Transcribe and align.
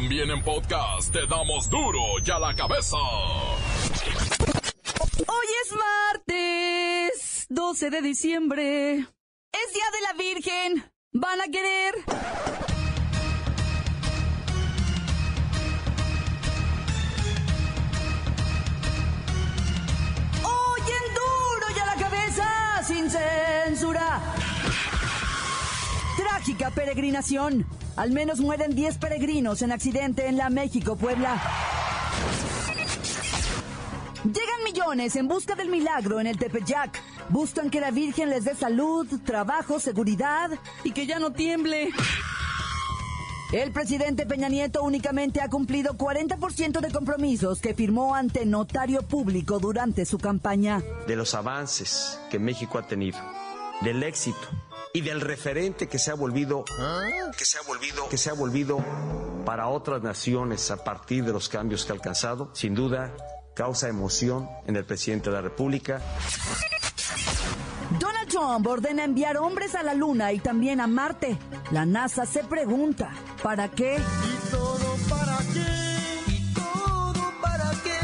También 0.00 0.30
en 0.30 0.40
podcast 0.44 1.12
te 1.12 1.26
damos 1.26 1.68
duro 1.68 1.98
y 2.24 2.30
a 2.30 2.38
la 2.38 2.54
cabeza. 2.54 2.96
Hoy 5.26 5.46
es 5.64 5.74
martes, 5.74 7.46
12 7.48 7.90
de 7.90 8.02
diciembre. 8.02 8.98
Es 8.98 9.74
Día 9.74 9.90
de 9.90 10.00
la 10.02 10.12
Virgen. 10.16 10.92
¿Van 11.14 11.40
a 11.40 11.46
querer? 11.46 11.94
Hoy 20.44 20.80
en 20.80 21.14
duro 21.14 21.66
y 21.74 21.78
a 21.80 21.86
la 21.86 21.96
cabeza, 21.96 22.82
sin 22.86 23.10
censura. 23.10 24.20
Trágica 26.16 26.70
peregrinación. 26.70 27.66
Al 27.98 28.12
menos 28.12 28.38
mueren 28.38 28.76
10 28.76 28.96
peregrinos 28.98 29.60
en 29.60 29.72
accidente 29.72 30.28
en 30.28 30.36
la 30.36 30.50
México-Puebla. 30.50 31.42
Llegan 34.22 34.64
millones 34.64 35.16
en 35.16 35.26
busca 35.26 35.56
del 35.56 35.68
milagro 35.68 36.20
en 36.20 36.28
el 36.28 36.38
Tepeyac. 36.38 37.02
Buscan 37.28 37.70
que 37.70 37.80
la 37.80 37.90
Virgen 37.90 38.30
les 38.30 38.44
dé 38.44 38.54
salud, 38.54 39.08
trabajo, 39.24 39.80
seguridad 39.80 40.48
y 40.84 40.92
que 40.92 41.08
ya 41.08 41.18
no 41.18 41.32
tiemble. 41.32 41.90
El 43.52 43.72
presidente 43.72 44.26
Peña 44.26 44.48
Nieto 44.48 44.84
únicamente 44.84 45.40
ha 45.40 45.50
cumplido 45.50 45.94
40% 45.94 46.78
de 46.78 46.92
compromisos 46.92 47.60
que 47.60 47.74
firmó 47.74 48.14
ante 48.14 48.46
notario 48.46 49.02
público 49.02 49.58
durante 49.58 50.04
su 50.04 50.18
campaña. 50.18 50.84
De 51.08 51.16
los 51.16 51.34
avances 51.34 52.20
que 52.30 52.38
México 52.38 52.78
ha 52.78 52.86
tenido, 52.86 53.18
del 53.82 54.04
éxito 54.04 54.67
y 54.98 55.00
del 55.00 55.20
referente 55.20 55.86
que 55.86 55.96
se 55.96 56.10
ha 56.10 56.14
volvido 56.14 56.64
que 57.36 57.44
se 57.44 57.56
ha 57.56 57.62
volvido 57.62 58.08
que 58.08 58.18
se 58.18 58.30
ha 58.30 58.32
volvido 58.32 58.84
para 59.44 59.68
otras 59.68 60.02
naciones 60.02 60.72
a 60.72 60.82
partir 60.82 61.24
de 61.24 61.32
los 61.32 61.48
cambios 61.48 61.84
que 61.84 61.92
ha 61.92 61.94
alcanzado, 61.94 62.50
sin 62.52 62.74
duda 62.74 63.14
causa 63.54 63.88
emoción 63.88 64.48
en 64.66 64.74
el 64.74 64.84
presidente 64.84 65.30
de 65.30 65.36
la 65.36 65.42
República. 65.42 66.02
Donald 68.00 68.28
Trump 68.28 68.66
ordena 68.66 69.04
enviar 69.04 69.36
hombres 69.36 69.76
a 69.76 69.84
la 69.84 69.94
Luna 69.94 70.32
y 70.32 70.40
también 70.40 70.80
a 70.80 70.88
Marte. 70.88 71.38
La 71.70 71.86
NASA 71.86 72.26
se 72.26 72.42
pregunta, 72.42 73.12
¿para 73.40 73.70
qué? 73.70 73.98
¿Y 73.98 74.50
todo 74.50 74.96
para 75.08 75.38
qué? 75.54 76.32
¿Y 76.32 76.54
todo 76.54 77.32
para 77.40 77.70
qué? 77.84 78.00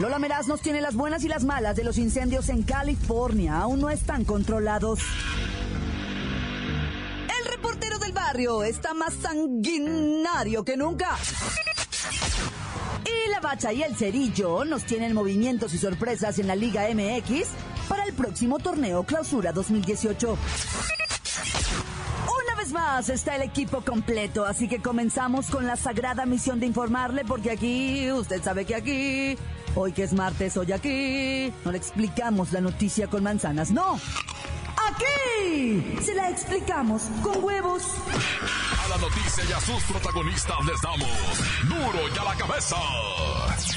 Lola 0.00 0.18
Meraz 0.18 0.48
nos 0.48 0.62
tiene 0.62 0.80
las 0.80 0.94
buenas 0.94 1.22
y 1.22 1.28
las 1.28 1.44
malas 1.44 1.76
de 1.76 1.84
los 1.84 1.98
incendios 1.98 2.48
en 2.48 2.62
California. 2.62 3.58
Aún 3.58 3.80
no 3.80 3.90
están 3.90 4.24
controlados. 4.24 5.00
Está 8.36 8.92
más 8.92 9.14
sanguinario 9.14 10.62
que 10.62 10.76
nunca. 10.76 11.16
Y 13.04 13.30
la 13.30 13.40
bacha 13.40 13.72
y 13.72 13.82
el 13.82 13.96
cerillo 13.96 14.64
nos 14.66 14.84
tienen 14.84 15.14
movimientos 15.14 15.72
y 15.72 15.78
sorpresas 15.78 16.38
en 16.38 16.46
la 16.46 16.54
Liga 16.54 16.82
MX 16.92 17.48
para 17.88 18.04
el 18.04 18.12
próximo 18.12 18.58
torneo 18.58 19.04
Clausura 19.04 19.52
2018. 19.52 20.36
Una 22.44 22.56
vez 22.56 22.72
más 22.72 23.08
está 23.08 23.36
el 23.36 23.42
equipo 23.42 23.80
completo, 23.80 24.44
así 24.44 24.68
que 24.68 24.82
comenzamos 24.82 25.46
con 25.46 25.66
la 25.66 25.76
sagrada 25.76 26.26
misión 26.26 26.60
de 26.60 26.66
informarle, 26.66 27.24
porque 27.24 27.52
aquí, 27.52 28.12
usted 28.12 28.42
sabe 28.42 28.66
que 28.66 28.74
aquí, 28.74 29.38
hoy 29.74 29.92
que 29.92 30.02
es 30.02 30.12
martes, 30.12 30.58
hoy 30.58 30.72
aquí, 30.72 31.50
no 31.64 31.72
le 31.72 31.78
explicamos 31.78 32.52
la 32.52 32.60
noticia 32.60 33.06
con 33.06 33.22
manzanas, 33.22 33.70
no. 33.70 33.98
Aquí 34.96 35.98
se 36.00 36.14
la 36.14 36.30
explicamos 36.30 37.02
con 37.22 37.44
huevos. 37.44 37.82
A 38.82 38.88
la 38.88 38.96
noticia 38.96 39.44
y 39.44 39.52
a 39.52 39.60
sus 39.60 39.82
protagonistas 39.84 40.56
les 40.64 40.80
damos 40.80 41.68
duro 41.68 42.08
y 42.14 42.18
a 42.18 42.24
la 42.24 42.34
cabeza. 42.34 42.76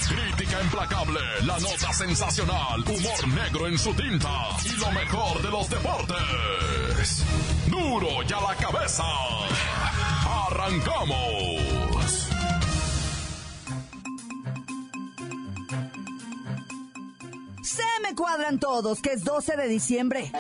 Crítica 0.08 0.62
implacable, 0.62 1.20
la 1.46 1.60
nota 1.60 1.92
sensacional, 1.94 2.82
humor 2.82 3.28
negro 3.28 3.68
en 3.68 3.78
su 3.78 3.94
tinta 3.94 4.30
y 4.64 4.70
lo 4.78 4.92
mejor 4.92 5.42
de 5.42 5.50
los 5.50 5.70
deportes. 5.70 7.26
Duro 7.68 8.24
y 8.28 8.34
a 8.34 8.42
la 8.42 8.56
cabeza. 8.56 9.04
Arrancamos. 10.48 12.30
Se 17.62 17.84
me 18.04 18.16
cuadran 18.16 18.58
todos, 18.60 19.02
que 19.02 19.12
es 19.14 19.24
12 19.26 19.58
de 19.58 19.68
diciembre. 19.68 20.32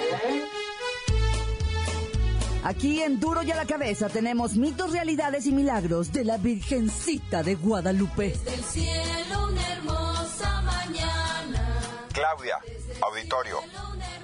Aquí 2.63 3.01
en 3.01 3.21
Duro 3.21 3.41
y 3.41 3.51
a 3.51 3.55
la 3.55 3.65
cabeza 3.65 4.09
tenemos 4.09 4.55
mitos, 4.55 4.91
realidades 4.91 5.45
y 5.45 5.53
milagros 5.53 6.11
de 6.11 6.25
la 6.25 6.37
Virgencita 6.37 7.41
de 7.41 7.55
Guadalupe. 7.55 8.35
Del 8.43 8.63
cielo 8.63 9.47
una 9.47 9.73
hermosa 9.73 10.61
mañana. 10.63 12.05
Claudia, 12.11 12.59
auditorio. 13.01 13.61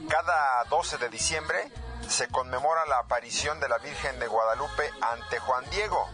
Cada 0.09 0.65
12 0.69 0.97
de 0.97 1.09
diciembre 1.09 1.71
se 2.09 2.27
conmemora 2.27 2.85
la 2.87 2.99
aparición 2.99 3.59
de 3.61 3.69
la 3.69 3.77
Virgen 3.77 4.19
de 4.19 4.27
Guadalupe 4.27 4.83
ante 5.01 5.39
Juan 5.39 5.63
Diego. 5.71 6.05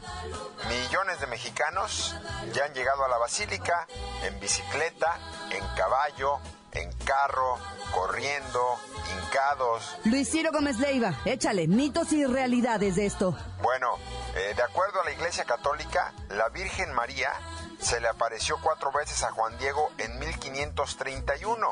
Millones 0.69 1.19
de 1.19 1.27
mexicanos 1.27 2.15
ya 2.53 2.65
han 2.65 2.73
llegado 2.73 3.03
a 3.03 3.09
la 3.09 3.17
basílica 3.17 3.87
en 4.23 4.39
bicicleta, 4.39 5.17
en 5.49 5.63
caballo, 5.75 6.39
en 6.73 6.91
carro, 7.05 7.57
corriendo, 7.93 8.77
hincados. 9.13 9.97
Luis 10.05 10.29
Ciro 10.29 10.51
Gómez 10.51 10.77
Leiva, 10.79 11.13
échale, 11.25 11.67
mitos 11.67 12.11
y 12.13 12.25
realidades 12.25 12.95
de 12.95 13.05
esto. 13.05 13.35
Bueno, 13.61 13.97
eh, 14.35 14.53
de 14.55 14.63
acuerdo 14.63 15.01
a 15.01 15.05
la 15.05 15.11
Iglesia 15.11 15.45
Católica, 15.45 16.13
la 16.29 16.49
Virgen 16.49 16.93
María 16.93 17.31
se 17.79 17.99
le 17.99 18.07
apareció 18.07 18.57
cuatro 18.61 18.91
veces 18.91 19.23
a 19.23 19.31
Juan 19.31 19.57
Diego 19.57 19.91
en 19.97 20.17
1531. 20.19 21.67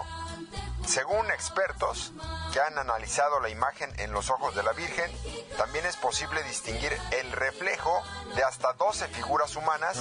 Según 0.85 1.29
expertos 1.29 2.13
que 2.51 2.59
han 2.59 2.77
analizado 2.79 3.39
la 3.39 3.49
imagen 3.49 3.91
en 3.99 4.11
los 4.11 4.31
ojos 4.31 4.55
de 4.55 4.63
la 4.63 4.73
Virgen, 4.73 5.11
también 5.55 5.85
es 5.85 5.95
posible 5.97 6.41
distinguir 6.43 6.91
el 7.11 7.31
reflejo 7.31 8.01
de 8.35 8.43
hasta 8.43 8.73
12 8.73 9.07
figuras 9.09 9.55
humanas 9.55 9.99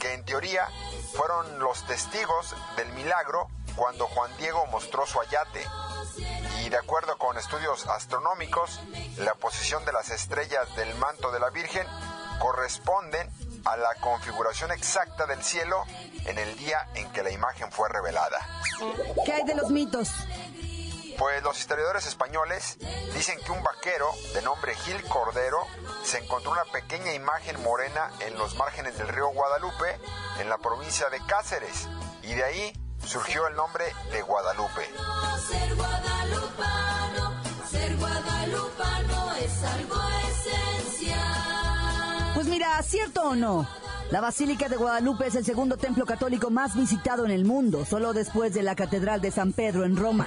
que 0.00 0.14
en 0.14 0.24
teoría 0.24 0.66
fueron 1.14 1.58
los 1.58 1.84
testigos 1.86 2.54
del 2.76 2.90
milagro 2.92 3.48
cuando 3.80 4.06
Juan 4.08 4.30
Diego 4.36 4.66
mostró 4.66 5.06
su 5.06 5.18
ayate. 5.22 5.66
Y 6.60 6.68
de 6.68 6.76
acuerdo 6.76 7.16
con 7.16 7.38
estudios 7.38 7.86
astronómicos, 7.86 8.78
la 9.16 9.32
posición 9.32 9.86
de 9.86 9.92
las 9.92 10.10
estrellas 10.10 10.76
del 10.76 10.94
manto 10.96 11.32
de 11.32 11.40
la 11.40 11.48
Virgen 11.48 11.86
corresponden 12.40 13.30
a 13.64 13.78
la 13.78 13.94
configuración 13.94 14.70
exacta 14.70 15.24
del 15.24 15.42
cielo 15.42 15.82
en 16.26 16.36
el 16.36 16.58
día 16.58 16.90
en 16.94 17.10
que 17.12 17.22
la 17.22 17.30
imagen 17.30 17.72
fue 17.72 17.88
revelada. 17.88 18.46
¿Qué 19.24 19.32
hay 19.32 19.44
de 19.44 19.54
los 19.54 19.70
mitos? 19.70 20.10
Pues 21.16 21.42
los 21.42 21.58
historiadores 21.58 22.06
españoles 22.06 22.76
dicen 23.14 23.38
que 23.40 23.50
un 23.50 23.62
vaquero 23.62 24.10
de 24.34 24.42
nombre 24.42 24.74
Gil 24.74 25.02
Cordero 25.04 25.66
se 26.04 26.18
encontró 26.18 26.52
una 26.52 26.64
pequeña 26.66 27.14
imagen 27.14 27.62
morena 27.62 28.10
en 28.20 28.36
los 28.36 28.56
márgenes 28.56 28.98
del 28.98 29.08
río 29.08 29.28
Guadalupe, 29.28 29.98
en 30.38 30.50
la 30.50 30.58
provincia 30.58 31.08
de 31.08 31.24
Cáceres, 31.24 31.88
y 32.22 32.34
de 32.34 32.44
ahí 32.44 32.79
surgió 33.04 33.46
el 33.48 33.56
nombre 33.56 33.84
de 34.12 34.22
Guadalupe. 34.22 34.82
Ser 35.48 35.74
guadalupano, 35.74 37.34
ser 37.68 37.96
guadalupano 37.96 39.34
es 39.36 39.64
algo 39.64 39.96
esencial. 40.28 41.18
Pues 42.34 42.46
mira, 42.46 42.82
¿cierto 42.82 43.22
o 43.22 43.34
no? 43.34 43.66
La 44.10 44.20
Basílica 44.20 44.68
de 44.68 44.76
Guadalupe 44.76 45.28
es 45.28 45.36
el 45.36 45.44
segundo 45.44 45.76
templo 45.76 46.04
católico 46.04 46.50
más 46.50 46.74
visitado 46.74 47.24
en 47.24 47.30
el 47.30 47.44
mundo, 47.44 47.84
solo 47.84 48.12
después 48.12 48.52
de 48.52 48.62
la 48.62 48.74
Catedral 48.74 49.20
de 49.20 49.30
San 49.30 49.52
Pedro 49.52 49.84
en 49.84 49.96
Roma. 49.96 50.26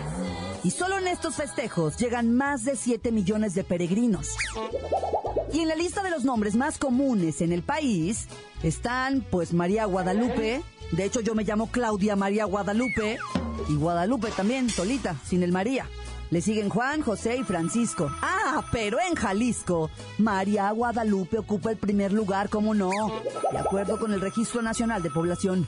Y 0.63 0.72
solo 0.72 0.97
en 0.97 1.07
estos 1.07 1.35
festejos 1.35 1.97
llegan 1.97 2.34
más 2.34 2.63
de 2.63 2.78
7 2.78 3.11
millones 3.11 3.53
de 3.53 3.66
peregrinos. 3.66 4.38
Y 5.53 5.59
en 5.59 5.68
la 5.68 5.75
lista 5.75 6.02
de 6.02 6.09
los 6.09 6.24
nombres 6.24 6.56
más 6.56 6.80
comunes 6.80 7.40
en 7.41 7.52
el 7.52 7.61
país 7.61 8.28
están, 8.64 9.22
pues, 9.22 9.53
María 9.53 9.85
Guadalupe. 9.85 10.64
De 10.91 11.05
hecho, 11.05 11.22
yo 11.22 11.35
me 11.35 11.44
llamo 11.44 11.70
Claudia 11.70 12.16
María 12.16 12.46
Guadalupe. 12.46 13.20
Y 13.70 13.76
Guadalupe 13.76 14.32
también, 14.32 14.72
solita, 14.72 15.16
sin 15.23 15.44
el 15.44 15.52
María. 15.52 15.88
Le 16.32 16.41
siguen 16.41 16.70
Juan, 16.70 17.03
José 17.03 17.38
y 17.38 17.44
Francisco. 17.44 18.09
Ah, 18.23 18.66
pero 18.72 18.97
en 19.00 19.14
Jalisco, 19.14 19.91
María 20.17 20.72
Guadalupe 20.72 21.38
ocupa 21.38 21.70
el 21.70 21.78
primer 21.78 22.14
lugar, 22.14 22.50
¿cómo 22.50 22.73
no? 22.73 22.90
De 23.52 23.59
acuerdo 23.59 24.00
con 24.00 24.11
el 24.11 24.22
Registro 24.22 24.64
Nacional 24.64 25.03
de 25.03 25.11
Población. 25.11 25.67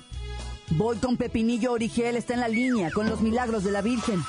Voy 0.72 0.98
con 0.98 1.16
Pepinillo 1.16 1.74
Origel, 1.74 2.16
está 2.16 2.34
en 2.34 2.40
la 2.40 2.48
línea, 2.48 2.90
con 2.90 3.08
los 3.08 3.22
milagros 3.22 3.64
de 3.64 3.72
la 3.72 3.84
Virgen. 3.84 4.20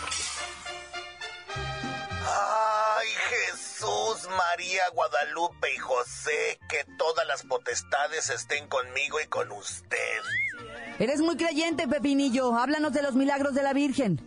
María, 4.56 4.88
Guadalupe 4.94 5.68
y 5.74 5.76
José, 5.76 6.58
que 6.66 6.90
todas 6.96 7.26
las 7.26 7.42
potestades 7.42 8.30
estén 8.30 8.66
conmigo 8.68 9.20
y 9.22 9.26
con 9.26 9.52
usted. 9.52 10.22
Eres 10.98 11.20
muy 11.20 11.36
creyente, 11.36 11.86
Pepinillo. 11.86 12.56
Háblanos 12.56 12.94
de 12.94 13.02
los 13.02 13.14
milagros 13.14 13.52
de 13.52 13.62
la 13.62 13.74
Virgen. 13.74 14.18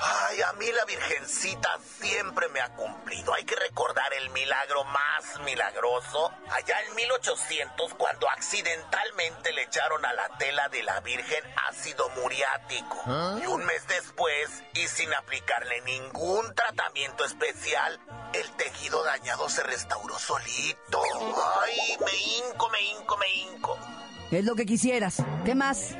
Ay, 0.00 0.40
a 0.42 0.52
mí 0.52 0.66
la 0.70 0.84
Virgencita 0.84 1.76
siempre 2.00 2.48
me 2.48 2.60
ha 2.60 2.72
cumplido. 2.74 3.34
Hay 3.34 3.44
que 3.44 3.56
recordar 3.56 4.12
el 4.14 4.30
milagro 4.30 4.84
más 4.84 5.40
milagroso 5.44 6.30
allá 6.50 6.76
en 6.86 6.94
1800 6.94 7.94
cuando 7.94 8.28
accidentalmente 8.30 9.52
le 9.52 9.62
echaron 9.62 10.04
a 10.04 10.12
la 10.12 10.28
tela 10.38 10.68
de 10.68 10.84
la 10.84 11.00
Virgen 11.00 11.42
ácido 11.68 12.08
muriático. 12.10 13.02
Y 13.42 13.46
un 13.46 13.64
mes 13.64 13.86
después, 13.88 14.62
y 14.74 14.86
sin 14.86 15.12
aplicarle 15.14 15.80
ningún 15.80 16.54
tratamiento 16.54 17.24
especial, 17.24 17.98
el 18.34 18.50
tejido 18.52 19.02
dañado 19.02 19.48
se 19.48 19.64
restauró 19.64 20.16
solito. 20.18 21.02
Ay, 21.62 21.96
me 22.04 22.14
hinco, 22.14 22.68
me 22.70 22.80
hinco, 22.82 23.16
me 23.16 23.34
hinco. 23.34 23.78
Es 24.30 24.44
lo 24.44 24.54
que 24.54 24.66
quisieras. 24.66 25.22
¿Qué 25.44 25.54
más? 25.54 25.96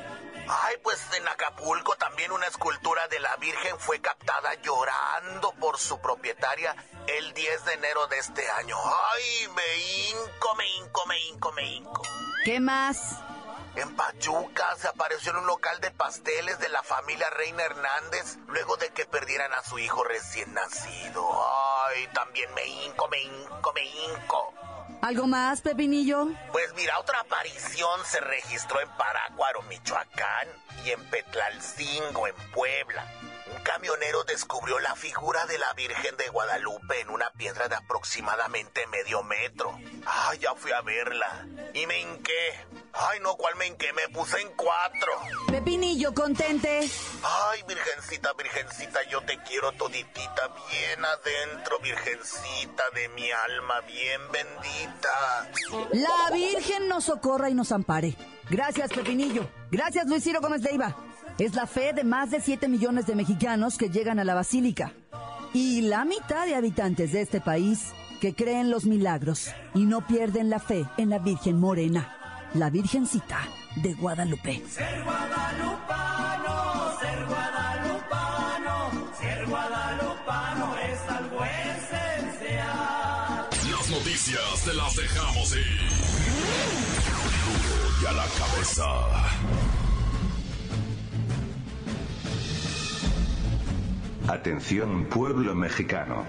Ay, 0.50 0.76
pues 0.82 0.98
en 1.14 1.28
Acapulco 1.28 1.94
también 1.96 2.32
una 2.32 2.46
escultura 2.46 3.06
de 3.08 3.20
la 3.20 3.36
Virgen 3.36 3.78
fue 3.78 4.00
captada 4.00 4.54
llorando 4.62 5.52
por 5.60 5.78
su 5.78 6.00
propietaria 6.00 6.74
el 7.06 7.34
10 7.34 7.64
de 7.66 7.74
enero 7.74 8.06
de 8.06 8.18
este 8.18 8.48
año. 8.52 8.76
Ay, 8.76 9.48
me 9.54 9.76
hinco, 9.76 10.54
me 10.56 10.66
hinco, 10.68 11.06
me 11.06 11.20
hinco, 11.20 11.52
me 11.52 11.62
hinco. 11.64 12.02
¿Qué 12.44 12.60
más? 12.60 13.16
En 13.76 13.94
Pachuca 13.94 14.74
se 14.76 14.88
apareció 14.88 15.32
en 15.32 15.38
un 15.38 15.46
local 15.46 15.80
de 15.80 15.90
pasteles 15.90 16.58
de 16.58 16.68
la 16.70 16.82
familia 16.82 17.28
Reina 17.30 17.62
Hernández 17.62 18.38
luego 18.48 18.76
de 18.76 18.88
que 18.90 19.04
perdieran 19.04 19.52
a 19.52 19.62
su 19.62 19.78
hijo 19.78 20.02
recién 20.02 20.52
nacido. 20.54 21.28
Ay, 21.86 22.08
también 22.14 22.52
me 22.54 22.64
hinco, 22.64 23.06
me 23.08 23.22
hinco, 23.22 23.72
me 23.74 23.84
hinco. 23.84 24.54
¿Algo 25.00 25.26
más, 25.26 25.60
Pepinillo? 25.60 26.28
Pues 26.52 26.74
mira, 26.74 26.98
otra 26.98 27.20
aparición 27.20 28.00
se 28.04 28.20
registró 28.20 28.80
en 28.80 28.88
Parácuaro, 28.96 29.62
Michoacán, 29.62 30.48
y 30.84 30.90
en 30.90 31.02
Petlalcingo, 31.04 32.26
en 32.26 32.34
Puebla. 32.52 33.06
Un 33.54 33.62
camionero 33.62 34.24
descubrió 34.24 34.78
la 34.80 34.94
figura 34.94 35.46
de 35.46 35.58
la 35.58 35.72
Virgen 35.74 36.16
de 36.16 36.28
Guadalupe 36.28 37.00
en 37.00 37.10
una 37.10 37.30
piedra 37.30 37.68
de 37.68 37.76
aproximadamente 37.76 38.86
medio 38.88 39.22
metro. 39.22 39.78
Ay, 40.06 40.38
ya 40.38 40.54
fui 40.54 40.72
a 40.72 40.80
verla. 40.82 41.46
Y 41.74 41.86
me 41.86 42.00
hinqué. 42.00 42.66
Ay, 42.92 43.20
no, 43.20 43.36
¿cuál 43.36 43.56
me 43.56 43.66
hinqué? 43.66 43.92
Me 43.92 44.08
puse 44.08 44.40
en 44.40 44.48
cuatro. 44.56 45.12
Pepinillo, 45.48 46.12
contente. 46.14 46.80
Ay, 47.22 47.62
virgencita, 47.66 48.32
virgencita, 48.32 49.02
yo 49.08 49.20
te 49.22 49.38
quiero 49.42 49.72
toditita, 49.72 50.48
bien 50.70 51.04
adentro, 51.04 51.78
virgencita 51.80 52.84
de 52.94 53.08
mi 53.10 53.30
alma, 53.30 53.80
bien 53.82 54.20
bendita. 54.32 55.50
La 55.92 56.34
Virgen 56.34 56.88
nos 56.88 57.04
socorra 57.04 57.50
y 57.50 57.54
nos 57.54 57.72
ampare. 57.72 58.16
Gracias, 58.50 58.90
Pepinillo. 58.90 59.48
Gracias, 59.70 60.06
Luis 60.06 60.24
Ciro 60.24 60.40
Gómez 60.40 60.62
Leiva. 60.62 60.96
Es 61.38 61.54
la 61.54 61.68
fe 61.68 61.92
de 61.92 62.02
más 62.02 62.32
de 62.32 62.40
7 62.40 62.66
millones 62.66 63.06
de 63.06 63.14
mexicanos 63.14 63.78
que 63.78 63.90
llegan 63.90 64.18
a 64.18 64.24
la 64.24 64.34
Basílica. 64.34 64.92
Y 65.52 65.82
la 65.82 66.04
mitad 66.04 66.46
de 66.46 66.56
habitantes 66.56 67.12
de 67.12 67.20
este 67.20 67.40
país 67.40 67.92
que 68.20 68.34
creen 68.34 68.72
los 68.72 68.86
milagros 68.86 69.52
y 69.72 69.86
no 69.86 70.04
pierden 70.04 70.50
la 70.50 70.58
fe 70.58 70.84
en 70.96 71.10
la 71.10 71.20
Virgen 71.20 71.60
Morena, 71.60 72.48
la 72.54 72.70
Virgencita 72.70 73.38
de 73.76 73.94
Guadalupe. 73.94 74.64
Ser 74.68 75.04
guadalupano, 75.04 76.98
ser 76.98 77.26
guadalupano, 77.26 79.14
ser 79.20 79.46
guadalupano 79.46 80.76
es 80.78 81.00
algo 81.08 81.44
esencial. 81.44 82.68
Las 83.70 83.90
noticias 83.90 84.64
te 84.64 84.74
las 84.74 84.96
dejamos 84.96 85.52
ir. 85.52 85.88
Duro 87.46 88.02
y 88.02 88.06
a 88.06 88.12
la 88.12 88.26
cabeza. 88.26 89.87
Atención 94.28 95.06
pueblo 95.06 95.54
mexicano. 95.54 96.22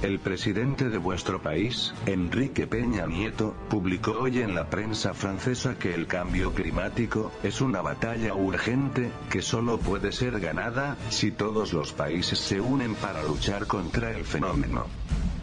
El 0.00 0.20
presidente 0.20 0.88
de 0.88 0.96
vuestro 0.96 1.42
país, 1.42 1.92
Enrique 2.06 2.66
Peña 2.66 3.06
Nieto, 3.06 3.54
publicó 3.68 4.12
hoy 4.12 4.38
en 4.40 4.54
la 4.54 4.70
prensa 4.70 5.12
francesa 5.12 5.78
que 5.78 5.92
el 5.92 6.06
cambio 6.06 6.54
climático 6.54 7.30
es 7.42 7.60
una 7.60 7.82
batalla 7.82 8.32
urgente 8.32 9.10
que 9.28 9.42
solo 9.42 9.76
puede 9.76 10.12
ser 10.12 10.40
ganada 10.40 10.96
si 11.10 11.30
todos 11.30 11.74
los 11.74 11.92
países 11.92 12.38
se 12.38 12.58
unen 12.58 12.94
para 12.94 13.22
luchar 13.22 13.66
contra 13.66 14.10
el 14.10 14.24
fenómeno. 14.24 14.86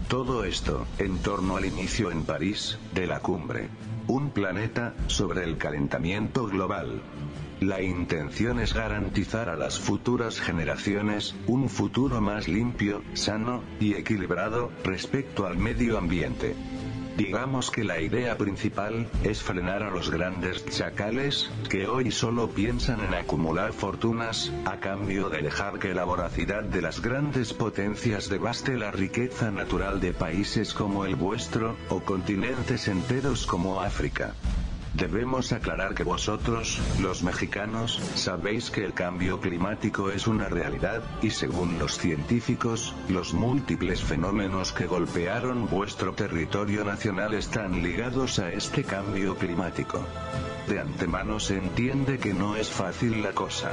Todo 0.07 0.45
esto, 0.45 0.87
en 0.97 1.19
torno 1.19 1.57
al 1.57 1.65
inicio 1.65 2.09
en 2.09 2.23
París, 2.23 2.79
de 2.95 3.05
la 3.05 3.19
cumbre. 3.19 3.69
Un 4.07 4.31
planeta, 4.31 4.95
sobre 5.05 5.43
el 5.43 5.57
calentamiento 5.57 6.47
global. 6.47 7.03
La 7.65 7.81
intención 7.81 8.59
es 8.59 8.75
garantizar 8.75 9.49
a 9.49 9.55
las 9.55 9.79
futuras 9.79 10.39
generaciones 10.39 11.33
un 11.47 11.67
futuro 11.67 12.21
más 12.21 12.47
limpio, 12.47 13.01
sano 13.15 13.63
y 13.79 13.95
equilibrado 13.95 14.71
respecto 14.83 15.47
al 15.47 15.57
medio 15.57 15.97
ambiente. 15.97 16.55
Digamos 17.17 17.71
que 17.71 17.83
la 17.83 17.99
idea 17.99 18.37
principal 18.37 19.09
es 19.23 19.41
frenar 19.41 19.81
a 19.81 19.89
los 19.89 20.11
grandes 20.11 20.63
chacales, 20.67 21.49
que 21.67 21.87
hoy 21.87 22.11
solo 22.11 22.51
piensan 22.51 22.99
en 23.03 23.15
acumular 23.15 23.73
fortunas, 23.73 24.53
a 24.65 24.79
cambio 24.79 25.29
de 25.29 25.41
dejar 25.41 25.79
que 25.79 25.95
la 25.95 26.03
voracidad 26.03 26.61
de 26.61 26.83
las 26.83 27.01
grandes 27.01 27.51
potencias 27.51 28.29
devaste 28.29 28.77
la 28.77 28.91
riqueza 28.91 29.49
natural 29.49 29.99
de 29.99 30.13
países 30.13 30.75
como 30.75 31.07
el 31.07 31.15
vuestro, 31.15 31.75
o 31.89 32.01
continentes 32.01 32.87
enteros 32.87 33.47
como 33.47 33.81
África. 33.81 34.35
Debemos 34.97 35.51
aclarar 35.51 35.93
que 35.93 36.03
vosotros, 36.03 36.79
los 37.01 37.21
mexicanos, 37.21 37.99
sabéis 38.15 38.71
que 38.71 38.85
el 38.85 38.93
cambio 38.93 39.41
climático 39.41 40.09
es 40.09 40.25
una 40.25 40.47
realidad, 40.47 41.03
y 41.21 41.31
según 41.31 41.77
los 41.79 41.97
científicos, 41.97 42.95
los 43.09 43.33
múltiples 43.33 44.01
fenómenos 44.01 44.71
que 44.71 44.87
golpearon 44.87 45.67
vuestro 45.67 46.13
territorio 46.13 46.85
nacional 46.85 47.33
están 47.33 47.83
ligados 47.83 48.39
a 48.39 48.53
este 48.53 48.85
cambio 48.85 49.35
climático. 49.35 49.99
De 50.69 50.79
antemano 50.79 51.41
se 51.41 51.57
entiende 51.57 52.17
que 52.17 52.33
no 52.33 52.55
es 52.55 52.69
fácil 52.69 53.21
la 53.21 53.33
cosa. 53.33 53.71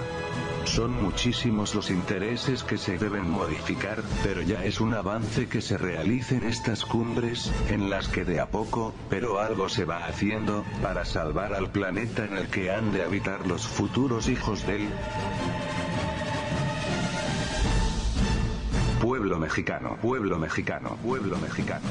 Son 0.65 1.03
muchísimos 1.03 1.75
los 1.75 1.91
intereses 1.91 2.63
que 2.63 2.79
se 2.79 2.97
deben 2.97 3.29
modificar, 3.29 4.03
pero 4.23 4.43
ya 4.43 4.65
es 4.65 4.81
un 4.81 4.95
avance 4.95 5.47
que 5.49 5.61
se 5.61 5.77
realicen 5.77 6.45
estas 6.45 6.85
cumbres, 6.85 7.53
en 7.69 7.91
las 7.91 8.09
que 8.09 8.25
de 8.25 8.41
a 8.41 8.47
poco, 8.47 8.95
pero 9.11 9.41
algo 9.41 9.69
se 9.69 9.85
va 9.85 10.07
haciendo, 10.07 10.65
para 10.83 11.05
salvar 11.05 11.55
al 11.55 11.71
planeta 11.71 12.25
en 12.25 12.37
el 12.37 12.49
que 12.49 12.71
han 12.71 12.93
de 12.93 13.03
habitar 13.03 13.47
los 13.47 13.67
futuros 13.67 14.29
hijos 14.29 14.67
del 14.67 14.89
pueblo 19.01 19.39
mexicano, 19.39 19.99
pueblo 20.01 20.39
mexicano, 20.39 20.97
pueblo 21.03 21.37
mexicano. 21.39 21.89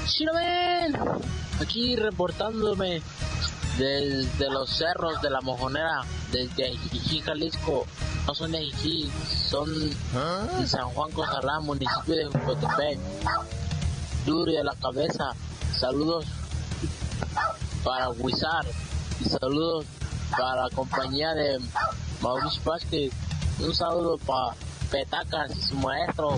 Chiromen, 0.06 0.96
aquí 1.60 1.96
reportándome 1.96 3.02
desde 3.80 4.52
los 4.52 4.70
cerros 4.70 5.20
de 5.24 5.32
la 5.32 5.42
mojonera, 5.42 6.04
desde 6.32 6.78
Jiquí, 6.78 7.22
Jalisco. 7.22 7.88
No 8.28 8.36
son 8.36 8.52
de 8.52 8.70
son 9.26 9.74
de 9.74 10.68
San 10.68 10.88
Juan 10.90 11.10
Cosalá, 11.14 11.62
municipio 11.62 12.16
de 12.16 12.26
Jocotepec. 12.26 13.00
Duro 14.28 14.52
y 14.52 14.58
a 14.58 14.64
la 14.64 14.76
cabeza. 14.76 15.34
Saludos 15.80 16.28
para 17.84 18.10
Wizar 18.10 18.66
y 19.20 19.30
saludos 19.30 19.86
para 20.32 20.64
la 20.64 20.70
compañía 20.70 21.34
de 21.34 21.60
Mauricio 22.22 22.62
Vázquez. 22.64 23.12
Un 23.60 23.74
saludo 23.74 24.18
para 24.20 24.56
Petacas 24.92 25.56
y 25.56 25.62
su 25.62 25.76
maestro. 25.76 26.38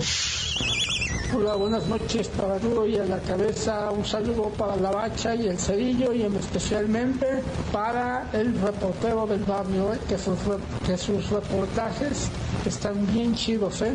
Hola, 1.34 1.54
buenas 1.54 1.86
noches 1.86 2.28
para 2.28 2.58
Duro 2.58 2.86
y 2.86 2.98
a 2.98 3.04
la 3.04 3.18
cabeza. 3.20 3.90
Un 3.90 4.04
saludo 4.04 4.50
para 4.50 4.76
la 4.76 4.90
bacha 4.90 5.34
y 5.34 5.46
el 5.46 5.58
cerillo 5.58 6.12
y 6.12 6.22
en 6.22 6.36
especialmente 6.36 7.42
para 7.72 8.28
el 8.34 8.60
reportero 8.60 9.26
del 9.26 9.42
barrio, 9.44 9.94
¿eh? 9.94 9.98
que, 10.08 10.18
sus, 10.18 10.38
que 10.84 10.98
sus 10.98 11.30
reportajes 11.30 12.28
están 12.66 13.06
bien 13.12 13.34
chidos, 13.34 13.80
¿eh? 13.80 13.94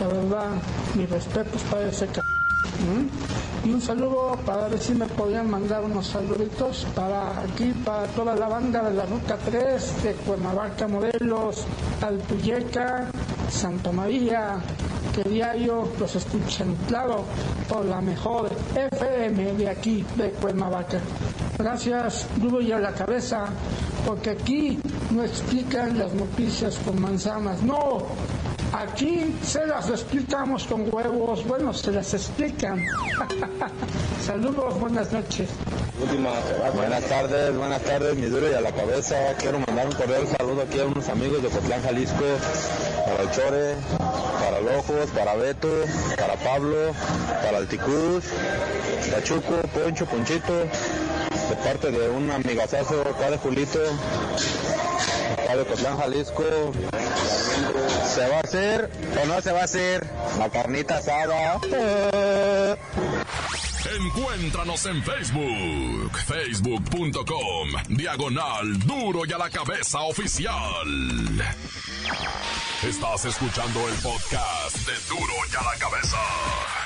La 0.00 0.06
verdad, 0.08 0.50
mis 0.94 1.10
respetos 1.10 1.60
para 1.70 1.88
ese 1.88 2.06
c... 2.06 2.20
¿Mm? 2.20 3.51
Y 3.64 3.70
un 3.70 3.80
saludo 3.80 4.36
para 4.44 4.66
ver 4.66 4.80
si 4.80 4.92
me 4.92 5.06
podían 5.06 5.48
mandar 5.48 5.84
unos 5.84 6.08
saluditos 6.08 6.84
para 6.96 7.40
aquí, 7.42 7.72
para 7.84 8.08
toda 8.08 8.34
la 8.34 8.48
banda 8.48 8.82
de 8.82 8.94
la 8.94 9.06
Ruta 9.06 9.38
3, 9.38 10.02
de 10.02 10.12
Cuernavaca, 10.14 10.88
Morelos, 10.88 11.64
Alpuyeca, 12.00 13.08
Santa 13.48 13.92
María, 13.92 14.60
que 15.14 15.28
diario 15.28 15.88
los 16.00 16.16
escuchan, 16.16 16.74
claro, 16.88 17.24
por 17.68 17.84
la 17.84 18.00
mejor 18.00 18.50
FM 18.74 19.52
de 19.52 19.68
aquí, 19.68 20.04
de 20.16 20.30
Cuernavaca. 20.30 20.98
Gracias, 21.56 22.26
duro 22.38 22.58
a 22.74 22.80
la 22.80 22.92
cabeza, 22.92 23.44
porque 24.04 24.30
aquí 24.30 24.80
no 25.12 25.22
explican 25.22 25.96
las 25.96 26.12
noticias 26.14 26.80
con 26.84 27.00
manzanas. 27.00 27.62
No, 27.62 27.98
aquí 28.72 29.34
se 29.42 29.66
las 29.66 29.88
explicamos 29.88 30.66
con 30.66 30.92
huevos. 30.92 31.46
Bueno, 31.46 31.72
se 31.72 31.92
las 31.92 32.14
explican. 32.14 32.84
Saludos, 34.26 34.78
buenas 34.78 35.12
noches. 35.12 35.50
Buenas 36.74 37.04
tardes, 37.04 37.56
buenas 37.56 37.82
tardes, 37.82 38.16
mi 38.16 38.26
duro 38.26 38.50
y 38.50 38.54
a 38.54 38.60
la 38.60 38.72
cabeza. 38.72 39.14
Quiero 39.38 39.60
mandar 39.60 39.86
un 39.86 39.92
cordial 39.92 40.26
saludo 40.26 40.62
aquí 40.62 40.80
a 40.80 40.86
unos 40.86 41.08
amigos 41.08 41.42
de 41.42 41.48
Cotlán, 41.48 41.82
Jalisco, 41.82 42.24
para 43.06 43.22
el 43.22 43.30
Chore, 43.30 43.74
para 44.40 44.60
Lojos, 44.60 45.10
para 45.14 45.34
Beto, 45.36 45.68
para 46.18 46.34
Pablo, 46.36 46.92
para 47.44 47.58
el 47.58 47.68
Ticuz, 47.68 48.24
Pachuco, 49.12 49.60
Poncho, 49.74 50.06
Ponchito, 50.06 50.52
de 50.52 51.56
parte 51.64 51.90
de 51.90 52.08
un 52.08 52.30
amigazazo 52.30 53.02
acá 53.02 53.30
de 53.30 53.38
Julito, 53.38 53.80
acá 55.60 55.96
Jalisco. 55.96 56.72
¿Se 58.14 58.28
va 58.28 58.36
a 58.36 58.40
hacer 58.40 58.90
o 59.22 59.26
no 59.26 59.40
se 59.40 59.52
va 59.52 59.60
a 59.60 59.64
hacer 59.64 60.06
la 60.38 60.48
carnita 60.48 60.98
asada? 60.98 61.60
Encuéntranos 63.94 64.86
en 64.86 65.02
Facebook, 65.02 66.18
facebook.com, 66.26 67.68
diagonal 67.88 68.78
duro 68.86 69.22
y 69.26 69.32
a 69.32 69.38
la 69.38 69.50
cabeza 69.50 70.00
oficial. 70.00 70.86
Estás 72.82 73.24
escuchando 73.26 73.88
el 73.88 73.94
podcast 73.96 74.76
de 74.86 74.94
duro 75.14 75.34
y 75.52 75.56
a 75.56 75.62
la 75.62 75.78
cabeza. 75.78 76.81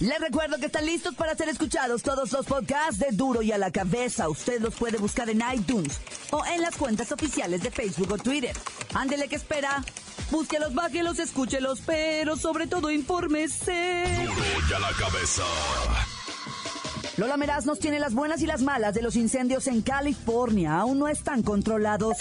Les 0.00 0.18
recuerdo 0.18 0.56
que 0.56 0.66
están 0.66 0.86
listos 0.86 1.14
para 1.14 1.34
ser 1.34 1.50
escuchados 1.50 2.02
todos 2.02 2.32
los 2.32 2.46
podcasts 2.46 2.98
de 2.98 3.08
Duro 3.12 3.42
y 3.42 3.52
a 3.52 3.58
la 3.58 3.70
cabeza. 3.70 4.30
Usted 4.30 4.58
los 4.62 4.74
puede 4.74 4.96
buscar 4.96 5.28
en 5.28 5.42
iTunes 5.54 6.00
o 6.30 6.42
en 6.46 6.62
las 6.62 6.74
cuentas 6.76 7.12
oficiales 7.12 7.62
de 7.62 7.70
Facebook 7.70 8.12
o 8.12 8.16
Twitter. 8.16 8.56
Ándele 8.94 9.28
que 9.28 9.36
espera. 9.36 9.84
Búsquelos, 10.30 10.74
bájelos, 10.74 11.18
escúchelos, 11.18 11.82
pero 11.84 12.36
sobre 12.36 12.66
todo 12.66 12.90
infórmese. 12.90 14.04
Duro 14.24 14.42
y 14.70 14.72
a 14.72 14.78
la 14.78 14.92
cabeza. 14.92 15.42
Lola 17.18 17.36
Meraz 17.36 17.66
nos 17.66 17.78
tiene 17.78 17.98
las 17.98 18.14
buenas 18.14 18.40
y 18.40 18.46
las 18.46 18.62
malas 18.62 18.94
de 18.94 19.02
los 19.02 19.16
incendios 19.16 19.66
en 19.66 19.82
California. 19.82 20.78
Aún 20.78 20.98
no 20.98 21.08
están 21.08 21.42
controlados. 21.42 22.16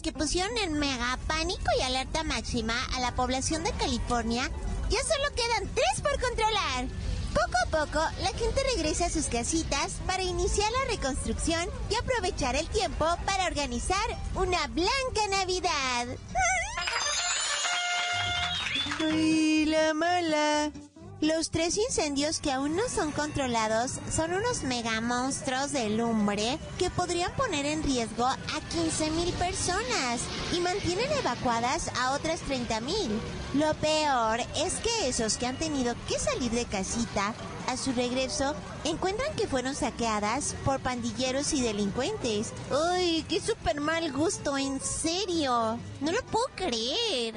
Que 0.00 0.12
pusieron 0.12 0.56
en 0.58 0.78
mega 0.78 1.18
pánico 1.26 1.64
y 1.78 1.82
alerta 1.82 2.22
máxima 2.24 2.74
a 2.94 3.00
la 3.00 3.14
población 3.14 3.64
de 3.64 3.72
California, 3.72 4.50
ya 4.90 4.98
solo 5.02 5.34
quedan 5.34 5.68
tres 5.74 6.00
por 6.02 6.20
controlar. 6.20 6.86
Poco 7.34 7.56
a 7.66 7.86
poco, 7.86 8.00
la 8.22 8.32
gente 8.38 8.62
regresa 8.76 9.06
a 9.06 9.10
sus 9.10 9.26
casitas 9.26 9.94
para 10.06 10.22
iniciar 10.22 10.70
la 10.70 10.92
reconstrucción 10.92 11.68
y 11.90 11.94
aprovechar 11.96 12.56
el 12.56 12.68
tiempo 12.68 13.06
para 13.26 13.46
organizar 13.46 14.06
una 14.34 14.66
blanca 14.68 15.26
Navidad. 15.30 16.06
¡Ay, 19.00 19.66
la 19.66 19.94
mala! 19.94 20.72
Los 21.20 21.50
tres 21.50 21.78
incendios 21.78 22.40
que 22.40 22.52
aún 22.52 22.76
no 22.76 22.82
son 22.88 23.12
controlados 23.12 23.92
son 24.10 24.34
unos 24.34 24.62
mega 24.64 25.00
monstruos 25.00 25.72
de 25.72 25.88
lumbre 25.88 26.58
que 26.78 26.90
podrían 26.90 27.32
poner 27.34 27.64
en 27.66 27.82
riesgo 27.82 28.26
a 28.26 28.36
15.000 28.36 29.32
personas 29.34 30.20
y 30.52 30.60
mantienen 30.60 31.10
evacuadas 31.12 31.88
a 32.00 32.12
otras 32.12 32.42
30.000. 32.42 33.08
Lo 33.54 33.72
peor 33.74 34.40
es 34.56 34.74
que 34.74 35.08
esos 35.08 35.38
que 35.38 35.46
han 35.46 35.56
tenido 35.56 35.94
que 36.08 36.18
salir 36.18 36.50
de 36.50 36.64
casita 36.66 37.32
a 37.68 37.76
su 37.76 37.92
regreso 37.92 38.54
encuentran 38.84 39.34
que 39.36 39.46
fueron 39.46 39.74
saqueadas 39.74 40.56
por 40.64 40.80
pandilleros 40.80 41.52
y 41.54 41.62
delincuentes. 41.62 42.52
¡Ay, 42.70 43.24
qué 43.28 43.40
súper 43.40 43.80
mal 43.80 44.12
gusto! 44.12 44.58
¡En 44.58 44.80
serio! 44.80 45.78
No 46.00 46.12
lo 46.12 46.22
puedo 46.26 46.46
creer. 46.56 47.34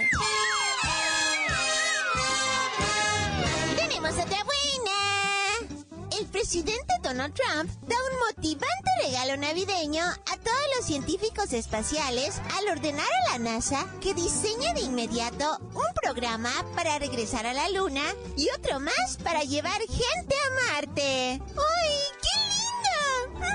Presidente 6.48 6.94
Donald 7.04 7.34
Trump 7.34 7.70
da 7.90 7.96
un 8.10 8.20
motivante 8.26 8.90
regalo 9.04 9.36
navideño 9.36 10.02
a 10.02 10.38
todos 10.38 10.68
los 10.78 10.86
científicos 10.86 11.52
espaciales 11.52 12.42
al 12.56 12.70
ordenar 12.70 13.06
a 13.06 13.32
la 13.34 13.40
NASA 13.40 13.86
que 14.00 14.14
diseñe 14.14 14.74
de 14.74 14.80
inmediato 14.80 15.60
un 15.74 15.94
programa 16.02 16.50
para 16.74 17.00
regresar 17.00 17.46
a 17.46 17.54
la 17.54 17.68
Luna 17.68 18.04
y 18.38 18.48
otro 18.58 18.80
más 18.80 19.18
para 19.26 19.44
llevar 19.44 19.82
gente 19.82 20.36
a 20.38 20.74
Marte. 20.74 21.32
¡Ay, 21.34 21.98
qué 22.24 22.34
lindo! 22.56 23.46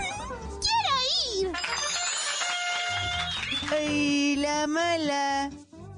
¡Quiero 0.60 1.48
ir! 1.48 1.52
¡Ay, 3.70 4.36
la 4.36 4.66
mala! 4.66 5.50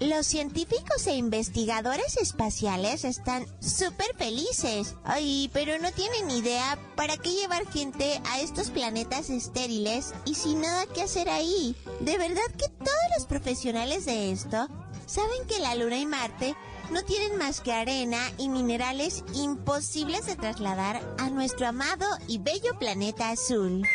Los 0.04 0.26
científicos 0.26 1.06
e 1.06 1.14
investigadores 1.14 2.18
espaciales 2.18 3.06
están 3.06 3.46
súper 3.60 4.14
felices. 4.18 4.96
Ay, 5.02 5.50
pero 5.54 5.78
no 5.78 5.90
tienen 5.92 6.30
idea 6.30 6.78
para 6.94 7.16
qué 7.16 7.30
llevar 7.30 7.66
gente 7.72 8.20
a 8.26 8.40
estos 8.40 8.68
planetas 8.68 9.30
estériles 9.30 10.12
y 10.26 10.34
sin 10.34 10.60
nada 10.60 10.84
que 10.84 11.00
hacer 11.00 11.30
ahí. 11.30 11.74
De 12.00 12.18
verdad 12.18 12.42
que 12.58 12.68
todos 12.68 13.08
los 13.16 13.26
profesionales 13.26 14.04
de 14.04 14.30
esto 14.30 14.68
saben 15.06 15.46
que 15.48 15.60
la 15.60 15.74
Luna 15.74 15.96
y 15.96 16.04
Marte 16.04 16.54
no 16.90 17.02
tienen 17.02 17.38
más 17.38 17.62
que 17.62 17.72
arena 17.72 18.20
y 18.36 18.50
minerales 18.50 19.24
imposibles 19.32 20.26
de 20.26 20.36
trasladar 20.36 21.00
a 21.16 21.30
nuestro 21.30 21.66
amado 21.66 22.06
y 22.28 22.36
bello 22.36 22.78
planeta 22.78 23.30
azul. 23.30 23.86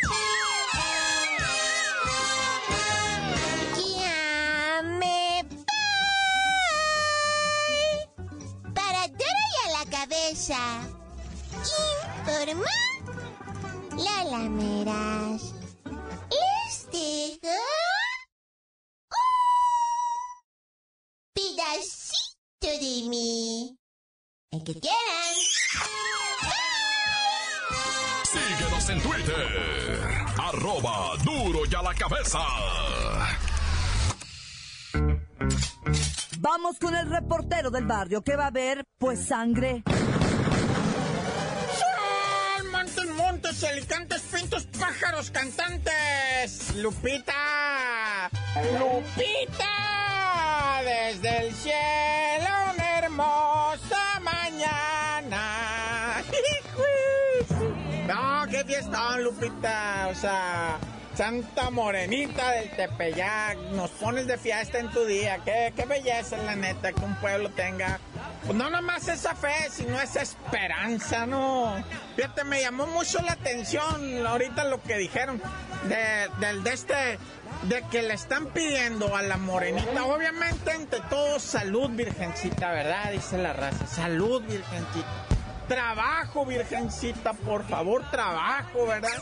La 10.48 10.56
cabeza. 10.56 10.80
Informó 12.18 12.64
Lola 13.96 14.48
Meras. 14.48 15.54
Les 16.30 16.90
dejo 16.90 17.54
un 19.10 19.34
pedacito 21.34 22.68
de 22.80 23.08
mí. 23.08 23.78
El 24.52 24.64
que 24.64 24.80
quieran. 24.80 25.34
Síguenos 28.24 28.88
en 28.88 29.02
Twitter. 29.02 30.10
Arroba 30.38 31.16
duro 31.24 31.60
y 31.70 31.74
a 31.74 31.82
la 31.82 31.94
cabeza. 31.94 32.38
Vamos 36.38 36.78
con 36.78 36.96
el 36.96 37.08
reportero 37.10 37.70
del 37.70 37.84
barrio 37.84 38.22
que 38.22 38.34
va 38.34 38.46
a 38.46 38.50
ver, 38.50 38.84
pues 38.98 39.26
sangre. 39.26 39.82
Montes, 43.60 43.70
alicantes, 43.70 44.22
pintos, 44.22 44.66
pájaros, 44.78 45.30
cantantes. 45.30 46.74
Lupita, 46.76 48.30
Lupita, 48.78 49.70
desde 50.84 51.46
el 51.46 51.54
cielo 51.54 52.48
una 52.74 52.98
hermosa 52.98 54.20
mañana. 54.22 55.46
No, 58.06 58.44
qué 58.50 58.64
fiestón, 58.64 59.22
Lupita. 59.22 60.08
O 60.10 60.14
sea, 60.16 60.78
Santa 61.14 61.70
Morenita 61.70 62.50
del 62.52 62.70
Tepeyac. 62.70 63.56
Nos 63.72 63.90
pones 63.90 64.26
de 64.26 64.36
fiesta 64.36 64.80
en 64.80 64.90
tu 64.90 65.04
día. 65.04 65.38
Qué, 65.44 65.72
qué 65.76 65.84
belleza, 65.84 66.36
la 66.38 66.56
neta, 66.56 66.92
que 66.92 67.04
un 67.04 67.14
pueblo 67.16 67.50
tenga. 67.50 68.00
No 68.54 68.70
nomás 68.70 69.06
esa 69.08 69.34
fe, 69.34 69.54
sino 69.70 70.00
esa 70.00 70.22
esperanza, 70.22 71.26
¿no? 71.26 71.74
Fíjate, 72.16 72.44
me 72.44 72.60
llamó 72.60 72.86
mucho 72.86 73.20
la 73.22 73.32
atención 73.32 74.26
ahorita 74.26 74.64
lo 74.64 74.82
que 74.82 74.96
dijeron 74.96 75.40
de, 75.88 76.28
del 76.40 76.62
de 76.62 76.72
este 76.72 77.18
de 77.62 77.82
que 77.90 78.02
le 78.02 78.14
están 78.14 78.46
pidiendo 78.46 79.14
a 79.14 79.22
la 79.22 79.36
morenita, 79.36 80.04
obviamente 80.04 80.72
ante 80.72 81.00
todo 81.10 81.38
salud, 81.38 81.90
virgencita, 81.90 82.70
¿verdad? 82.72 83.12
Dice 83.12 83.36
la 83.38 83.52
raza, 83.52 83.86
salud, 83.86 84.42
virgencita. 84.42 85.08
Trabajo, 85.68 86.46
virgencita, 86.46 87.32
por 87.32 87.64
favor, 87.68 88.10
trabajo, 88.10 88.86
¿verdad? 88.86 89.12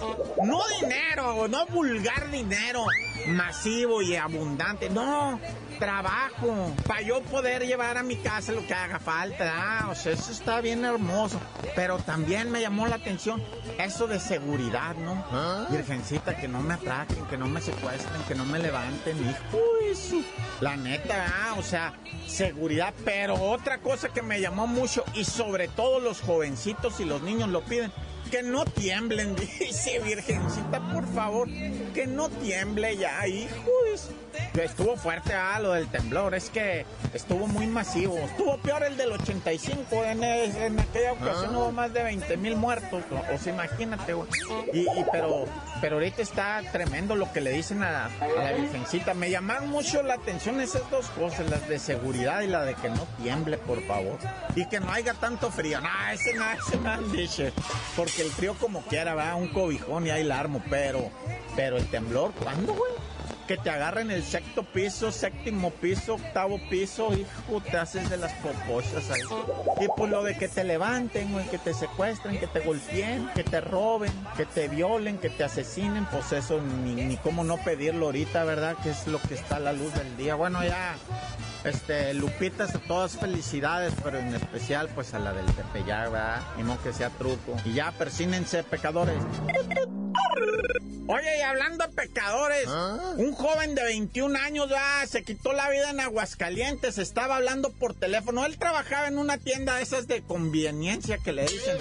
No 0.43 0.63
dinero, 0.81 1.47
no 1.49 1.67
vulgar 1.67 2.31
dinero 2.31 2.87
masivo 3.27 4.01
y 4.01 4.17
abundante, 4.17 4.89
no. 4.89 5.39
Trabajo, 5.79 6.73
para 6.87 7.03
yo 7.03 7.23
poder 7.23 7.67
llevar 7.67 7.97
a 7.99 8.03
mi 8.03 8.17
casa 8.17 8.53
lo 8.53 8.67
que 8.67 8.75
haga 8.75 8.99
falta. 8.99 9.53
Ah, 9.57 9.89
o 9.91 9.95
sea, 9.95 10.13
eso 10.13 10.31
está 10.33 10.61
bien 10.61 10.85
hermoso. 10.85 11.41
Pero 11.75 11.99
también 11.99 12.51
me 12.51 12.61
llamó 12.61 12.87
la 12.87 12.97
atención 12.97 13.43
eso 13.79 14.07
de 14.07 14.21
seguridad, 14.21 14.95
¿no? 14.97 15.25
Virgencita, 15.71 16.37
que 16.37 16.49
no 16.49 16.61
me 16.61 16.75
atraquen, 16.75 17.25
que 17.27 17.37
no 17.37 17.47
me 17.47 17.61
secuestren, 17.61 18.23
que 18.29 18.35
no 18.35 18.45
me 18.45 18.59
levanten, 18.59 19.17
hijo 19.19 19.59
de 19.87 19.95
su- 19.95 20.25
La 20.61 20.77
neta, 20.77 21.27
ah, 21.29 21.55
o 21.59 21.63
sea, 21.63 21.95
seguridad. 22.27 22.93
Pero 23.05 23.35
otra 23.37 23.79
cosa 23.79 24.09
que 24.09 24.23
me 24.23 24.41
llamó 24.41 24.67
mucho, 24.67 25.05
y 25.15 25.25
sobre 25.25 25.69
todo 25.69 26.01
los 26.01 26.21
jovencitos 26.21 27.01
y 27.01 27.05
los 27.05 27.23
niños 27.23 27.49
lo 27.49 27.63
piden, 27.63 27.93
que 28.31 28.43
no 28.43 28.65
tiemblen, 28.67 29.35
dice 29.61 30.01
Virgencita, 30.01 30.81
por 30.93 31.07
favor, 31.15 31.49
que 31.95 32.07
no 32.07 32.29
tiemble 32.29 32.97
ya, 32.97 33.27
hijo 33.27 33.71
que 34.28 34.28
Estuvo 34.55 34.97
fuerte, 34.97 35.35
ah, 35.35 35.61
lo 35.61 35.73
del 35.73 35.87
temblor, 35.89 36.35
es 36.35 36.51
que 36.51 36.85
estuvo 37.15 37.47
muy 37.47 37.67
masivo. 37.69 38.19
Estuvo 38.19 38.57
peor 38.59 38.83
el 38.83 38.97
del 38.97 39.13
85, 39.13 40.05
en, 40.05 40.25
es- 40.25 40.57
en 40.57 40.81
aquella 40.81 41.13
ocasión 41.13 41.55
hubo 41.55 41.71
más 41.71 41.93
de 41.93 42.03
20 42.03 42.37
mil 42.39 42.57
muertos, 42.57 43.05
o, 43.13 43.35
o 43.35 43.39
sea, 43.39 43.53
imagínate, 43.53 44.15
güey. 44.15 44.29
Y, 44.73 44.81
y 44.81 45.05
pero, 45.13 45.45
pero 45.81 45.97
ahorita 45.97 46.23
está 46.23 46.61
tremendo 46.73 47.15
lo 47.15 47.33
que 47.33 47.41
le 47.41 47.51
dicen 47.53 47.83
a, 47.85 48.07
a 48.07 48.43
la 48.43 48.53
Virgencita. 48.53 49.15
Me 49.15 49.31
llamaron 49.31 49.69
mucho 49.71 50.03
la 50.03 50.15
atención 50.15 50.61
esas 50.61 50.89
dos 50.91 51.07
cosas, 51.11 51.49
las 51.51 51.69
de 51.69 51.79
seguridad 51.79 52.41
y 52.41 52.49
la 52.49 52.65
de 52.65 52.75
que 52.75 52.89
no 52.91 53.07
tiemble, 53.23 53.59
por 53.59 53.81
favor. 53.87 54.19
Y 54.57 54.67
que 54.67 54.81
no 54.81 54.91
haya 54.91 55.15
tanto 55.15 55.51
frío. 55.53 55.81
No, 55.81 55.89
ese 56.13 56.35
no, 56.35 56.45
ese 56.51 56.77
no 56.79 56.99
dicho. 57.13 57.45
Porque 57.97 58.23
el 58.23 58.31
frío 58.31 58.55
como 58.59 58.83
quiera, 58.83 59.15
va, 59.15 59.37
un 59.37 59.49
cobijón 59.49 60.07
y 60.07 60.11
ahí 60.11 60.25
la 60.25 60.41
armo, 60.41 60.61
pero, 60.69 61.11
pero 61.55 61.77
el 61.77 61.87
temblor, 61.89 62.33
¿cuándo, 62.33 62.75
güey? 62.75 62.93
Que 63.49 63.57
te 63.57 63.71
agarren 63.71 64.11
el 64.11 64.23
sexto 64.23 64.63
piso, 64.63 65.11
séptimo 65.11 65.71
piso, 65.71 66.17
octavo 66.17 66.61
piso, 66.69 67.15
hijo, 67.15 67.63
te 67.63 67.79
haces 67.79 68.11
de 68.11 68.19
las 68.19 68.31
poposas 68.35 69.11
ahí. 69.11 69.23
Y 69.81 69.89
pues 69.97 70.11
lo 70.11 70.23
de 70.23 70.37
que 70.37 70.49
te 70.49 70.65
levanten, 70.65 71.33
güey, 71.33 71.49
que 71.49 71.57
te 71.57 71.73
secuestren, 71.73 72.39
que 72.39 72.47
te 72.47 72.61
golpeen, 72.61 73.31
que 73.35 73.45
te 73.45 73.63
roben, 73.63 74.13
que 74.37 74.45
te 74.45 74.69
violen, 74.69 75.17
que 75.17 75.31
te 75.31 75.45
asesinen, 75.45 76.05
pues 76.13 76.31
eso 76.33 76.61
ni, 76.61 77.17
cómo 77.17 77.43
no 77.43 77.57
pedirlo 77.57 78.07
ahorita, 78.07 78.45
¿verdad? 78.45 78.77
Que 78.83 78.91
es 78.91 79.07
lo 79.07 79.19
que 79.19 79.35
está 79.35 79.57
a 79.57 79.61
la 79.61 79.73
luz 79.73 79.95
del 79.95 80.15
día. 80.19 80.35
Bueno, 80.35 80.63
ya, 80.63 80.97
este, 81.65 82.13
Lupitas, 82.13 82.75
a 82.75 82.81
todas 82.81 83.17
felicidades, 83.17 83.95
pero 84.05 84.19
en 84.19 84.35
especial 84.35 84.91
pues 84.95 85.15
a 85.15 85.19
la 85.19 85.33
del 85.33 85.47
Tepeyac, 85.47 86.13
¿verdad? 86.13 86.43
Y 86.59 86.65
no 86.65 86.79
que 86.83 86.93
sea 86.93 87.09
truco. 87.09 87.57
Y 87.65 87.73
ya, 87.73 87.93
persínense, 87.93 88.63
pecadores. 88.63 89.17
Oye, 91.07 91.39
y 91.39 91.41
hablando 91.41 91.87
de 91.87 91.93
pecadores, 91.93 92.69
un 93.17 93.33
joven 93.33 93.75
de 93.75 93.83
21 93.83 94.39
años 94.39 94.69
ya 94.69 95.07
se 95.07 95.23
quitó 95.23 95.53
la 95.55 95.71
vida 95.71 95.91
en 95.91 96.01
Aguascalientes, 96.01 96.99
estaba 96.99 97.37
hablando 97.37 97.71
por 97.71 97.95
teléfono. 97.95 98.45
Él 98.45 98.59
trabajaba 98.59 99.09
en 99.09 99.17
una 99.19 99.39
tienda 99.39 99.77
de 99.77 99.83
esas 99.83 100.07
de 100.07 100.21
conveniencia 100.23 101.19
que 101.19 101.33
le 101.33 101.43
dicen, 101.43 101.79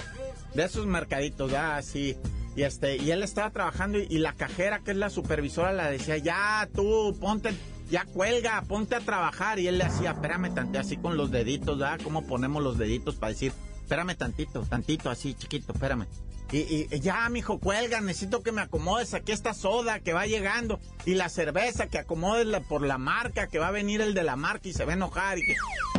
de 0.54 0.64
esos 0.64 0.86
mercaditos, 0.86 1.50
ya 1.50 1.76
así. 1.76 2.16
Y 2.56 2.62
este, 2.62 2.96
y 2.96 3.10
él 3.10 3.22
estaba 3.22 3.50
trabajando 3.50 3.98
y, 3.98 4.06
y 4.08 4.18
la 4.18 4.32
cajera, 4.32 4.80
que 4.80 4.92
es 4.92 4.96
la 4.96 5.10
supervisora, 5.10 5.72
le 5.72 5.92
decía, 5.92 6.16
ya 6.16 6.68
tú, 6.74 7.16
ponte, 7.20 7.54
ya 7.90 8.04
cuelga, 8.06 8.62
ponte 8.62 8.96
a 8.96 9.00
trabajar. 9.00 9.58
Y 9.58 9.68
él 9.68 9.78
le 9.78 9.84
hacía, 9.84 10.12
espérame 10.12 10.54
tantito, 10.54 10.80
así 10.80 10.96
con 10.96 11.16
los 11.16 11.30
deditos, 11.30 11.78
¿verdad? 11.78 12.00
¿Cómo 12.02 12.26
ponemos 12.26 12.62
los 12.62 12.78
deditos 12.78 13.16
para 13.16 13.32
decir, 13.32 13.52
espérame 13.82 14.16
tantito, 14.16 14.62
tantito, 14.62 15.10
así, 15.10 15.34
chiquito, 15.34 15.72
espérame. 15.72 16.06
Y, 16.50 16.98
ya, 17.00 17.28
mijo, 17.28 17.58
cuelga, 17.58 18.00
necesito 18.00 18.42
que 18.42 18.52
me 18.52 18.62
acomodes 18.62 19.12
aquí 19.12 19.32
esta 19.32 19.52
soda 19.52 20.00
que 20.00 20.14
va 20.14 20.26
llegando. 20.26 20.80
Y 21.04 21.14
la 21.14 21.28
cerveza, 21.28 21.88
que 21.88 21.98
acomodes 21.98 22.46
por 22.68 22.82
la 22.82 22.96
marca, 22.96 23.48
que 23.48 23.58
va 23.58 23.68
a 23.68 23.72
venir 23.72 24.00
el 24.00 24.14
de 24.14 24.22
la 24.22 24.36
marca 24.36 24.68
y 24.68 24.72
se 24.72 24.84
va 24.84 24.92
a 24.92 24.96
enojar. 24.96 25.38
Y, 25.38 25.42
que, 25.42 25.54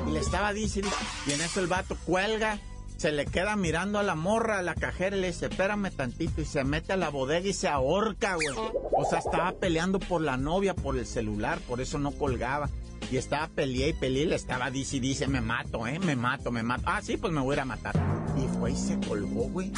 y 0.08 0.12
le 0.12 0.20
estaba 0.20 0.52
diciendo, 0.52 0.92
y 1.28 1.34
en 1.34 1.42
eso 1.42 1.60
el 1.60 1.68
vato 1.68 1.96
cuelga, 2.06 2.60
se 2.98 3.12
le 3.12 3.28
queda 3.28 3.56
mirando 3.56 4.00
a 4.00 4.04
la 4.04 4.16
morra, 4.16 4.60
a 4.60 4.62
la 4.64 4.76
cajera, 4.76 5.16
y 5.16 5.22
le 5.22 5.28
dice, 5.28 5.46
espérame 5.46 5.92
tantito, 5.92 6.42
y 6.42 6.46
se 6.46 6.64
mete 6.64 6.94
a 6.94 6.98
la 6.98 7.10
bodega 7.10 7.48
y 7.48 7.54
se 7.54 7.68
ahorca, 7.68 8.36
güey. 8.36 8.48
O 8.92 9.06
sea, 9.10 9.20
estaba 9.20 9.52
peleando 9.54 10.00
por 10.00 10.22
la 10.22 10.36
novia, 10.36 10.74
por 10.74 10.98
el 10.98 11.06
celular, 11.06 11.60
por 11.60 11.80
eso 11.80 12.00
no 12.00 12.12
colgaba. 12.12 12.70
Y 13.12 13.18
estaba 13.18 13.48
peleé 13.48 13.90
y 13.90 13.94
peleé, 13.94 14.26
le 14.26 14.36
estaba 14.36 14.70
dice 14.70 14.98
y 14.98 15.00
dice, 15.00 15.28
me 15.28 15.42
mato, 15.42 15.88
eh, 15.88 16.00
me 16.00 16.16
mato, 16.16 16.52
me 16.52 16.64
mato. 16.64 16.84
Ah, 16.88 17.02
sí, 17.02 17.18
pues 17.18 17.32
me 17.32 17.40
voy 17.40 17.54
a 17.54 17.58
ir 17.58 17.60
a 17.62 17.66
matar. 17.66 18.19
Y 18.60 18.62
fue 18.62 18.72
y 18.72 18.76
se 18.76 19.00
colgó, 19.08 19.44
güey. 19.50 19.72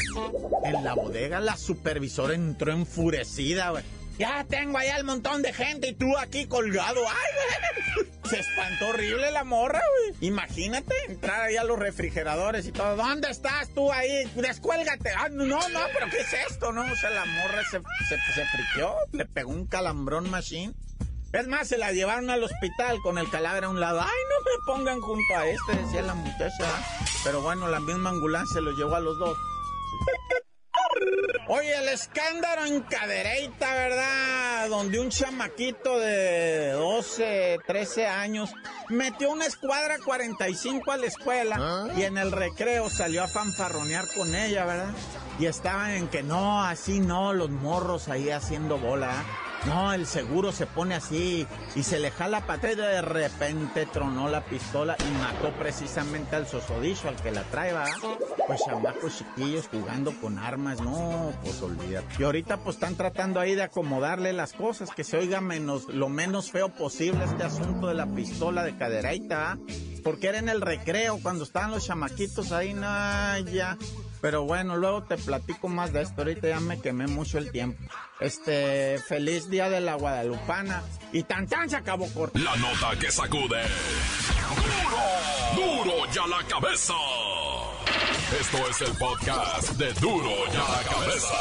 En 0.63 0.83
la 0.83 0.95
bodega 0.95 1.39
la 1.39 1.55
supervisora 1.55 2.33
entró 2.33 2.71
enfurecida, 2.71 3.69
güey. 3.69 3.83
Ya 4.17 4.44
tengo 4.48 4.77
allá 4.77 4.98
el 4.98 5.03
montón 5.03 5.44
de 5.44 5.53
gente 5.53 5.89
y 5.89 5.94
tú 5.94 6.17
aquí 6.17 6.46
colgado. 6.46 7.00
¡Ay, 7.07 7.96
güey! 7.96 8.07
Se 8.29 8.39
espantó 8.39 8.87
horrible 8.87 9.29
la 9.31 9.44
morra, 9.44 9.81
güey. 10.09 10.15
Imagínate 10.22 10.96
entrar 11.07 11.41
ahí 11.41 11.57
a 11.57 11.63
los 11.63 11.77
refrigeradores 11.77 12.65
y 12.65 12.72
todo. 12.72 12.96
¿Dónde 12.96 13.29
estás 13.29 13.70
tú 13.70 13.91
ahí? 13.91 14.25
Descuélgate. 14.35 15.11
Ah, 15.15 15.29
no, 15.29 15.46
no, 15.46 15.79
pero 15.94 16.09
¿qué 16.09 16.20
es 16.20 16.33
esto? 16.50 16.72
No, 16.72 16.81
o 16.81 16.96
sea, 16.96 17.09
la 17.11 17.25
morra 17.25 17.61
se, 17.70 17.79
se, 18.09 18.33
se 18.33 18.46
friqueó. 18.46 18.96
Le 19.11 19.25
pegó 19.25 19.51
un 19.51 19.67
calambrón 19.67 20.29
machine. 20.29 20.74
Es 21.33 21.48
más, 21.48 21.70
se 21.70 21.77
la 21.77 21.94
llevaron 21.94 22.29
al 22.29 22.44
hospital 22.44 23.00
con 23.01 23.17
el 23.17 23.29
cadáver 23.29 23.63
a 23.63 23.70
un 23.70 23.79
lado. 23.79 24.01
Ay, 24.01 24.07
no 24.29 24.51
me 24.51 24.65
pongan 24.65 25.00
junto 25.00 25.35
a 25.35 25.48
este, 25.48 25.75
decía 25.77 26.01
la 26.01 26.13
muchacha. 26.13 26.67
Pero 27.24 27.41
bueno, 27.41 27.70
la 27.70 27.79
misma 27.79 28.09
ambulancia 28.09 28.59
lo 28.59 28.72
llevó 28.72 28.96
a 28.96 29.00
los 29.00 29.17
dos. 29.17 29.37
Oye, 31.48 31.74
el 31.77 31.87
escándalo 31.89 32.65
en 32.65 32.81
Cadereyta, 32.81 33.74
¿verdad? 33.74 34.70
Donde 34.70 35.00
un 35.00 35.09
chamaquito 35.09 36.00
de 36.00 36.72
12, 36.72 37.59
13 37.65 38.07
años 38.07 38.53
metió 38.89 39.31
una 39.31 39.46
escuadra 39.46 39.98
45 40.03 40.91
a 40.91 40.98
la 40.98 41.05
escuela 41.05 41.89
y 41.96 42.03
en 42.03 42.17
el 42.17 42.31
recreo 42.31 42.89
salió 42.89 43.24
a 43.24 43.27
fanfarronear 43.27 44.05
con 44.15 44.35
ella, 44.35 44.65
¿verdad? 44.65 44.94
Y 45.39 45.46
estaban 45.46 45.91
en 45.91 46.07
que 46.09 46.24
no, 46.24 46.63
así 46.63 47.00
no, 47.00 47.33
los 47.33 47.50
morros 47.50 48.09
ahí 48.09 48.29
haciendo 48.29 48.77
bola. 48.77 49.11
¿ah? 49.11 49.50
No, 49.65 49.93
el 49.93 50.07
seguro 50.07 50.51
se 50.51 50.65
pone 50.65 50.95
así 50.95 51.45
y 51.75 51.83
se 51.83 52.00
le 52.00 52.09
jala 52.11 52.47
patada 52.47 52.74
y 52.74 52.75
de 52.75 53.01
repente 53.01 53.85
tronó 53.85 54.27
la 54.27 54.43
pistola 54.43 54.95
y 55.00 55.17
mató 55.19 55.51
precisamente 55.57 56.35
al 56.35 56.47
sosodicho, 56.47 57.07
al 57.09 57.15
que 57.17 57.31
la 57.31 57.43
trae, 57.43 57.71
¿verdad? 57.71 57.91
Pues 58.47 58.59
chamacos 58.65 59.19
chiquillos 59.19 59.67
jugando 59.67 60.13
con 60.19 60.39
armas, 60.39 60.81
no, 60.81 61.31
pues 61.43 61.61
olvídate. 61.61 62.07
Y 62.17 62.24
ahorita 62.24 62.57
pues 62.57 62.77
están 62.77 62.95
tratando 62.95 63.39
ahí 63.39 63.53
de 63.53 63.63
acomodarle 63.63 64.33
las 64.33 64.53
cosas, 64.53 64.89
que 64.89 65.03
se 65.03 65.17
oiga 65.17 65.41
menos, 65.41 65.87
lo 65.89 66.09
menos 66.09 66.51
feo 66.51 66.69
posible 66.69 67.24
este 67.25 67.43
asunto 67.43 67.87
de 67.87 67.93
la 67.93 68.07
pistola 68.07 68.63
de 68.63 68.75
cadereita, 68.77 69.51
¿ah? 69.51 69.57
Porque 70.03 70.27
era 70.27 70.39
en 70.39 70.50
el 70.50 70.61
recreo, 70.61 71.19
cuando 71.21 71.43
estaban 71.43 71.69
los 71.69 71.85
chamaquitos 71.85 72.51
ahí, 72.51 72.74
no, 72.74 73.37
ya. 73.51 73.77
Pero 74.22 74.44
bueno, 74.44 74.77
luego 74.77 75.03
te 75.03 75.18
platico 75.18 75.68
más 75.68 75.92
de 75.94 76.03
esto. 76.03 76.22
Ahorita 76.22 76.48
ya 76.48 76.60
me 76.60 76.79
quemé 76.79 77.07
mucho 77.07 77.40
el 77.40 77.51
tiempo. 77.51 77.81
Este, 78.20 79.00
feliz 79.07 79.50
día 79.50 79.70
de 79.70 79.81
la 79.81 79.96
Guadalupana. 79.96 80.84
Y 81.12 81.24
tan 81.24 81.48
tan 81.48 81.70
se 81.70 81.75
acabó 81.75 82.07
corto. 82.14 82.38
La 82.38 82.55
nota 82.55 82.98
que 83.00 83.12
sacude. 83.12 83.64
¡Duro! 85.55 85.84
¡Duro 85.84 86.12
ya 86.14 86.27
la 86.27 86.44
cabeza! 86.48 86.94
Esto 88.40 88.57
es 88.70 88.81
el 88.81 88.98
podcast 88.98 89.72
de 89.72 89.92
Duro 89.94 90.31
ya 90.53 90.60
la 90.60 90.84
cabeza. 90.90 91.34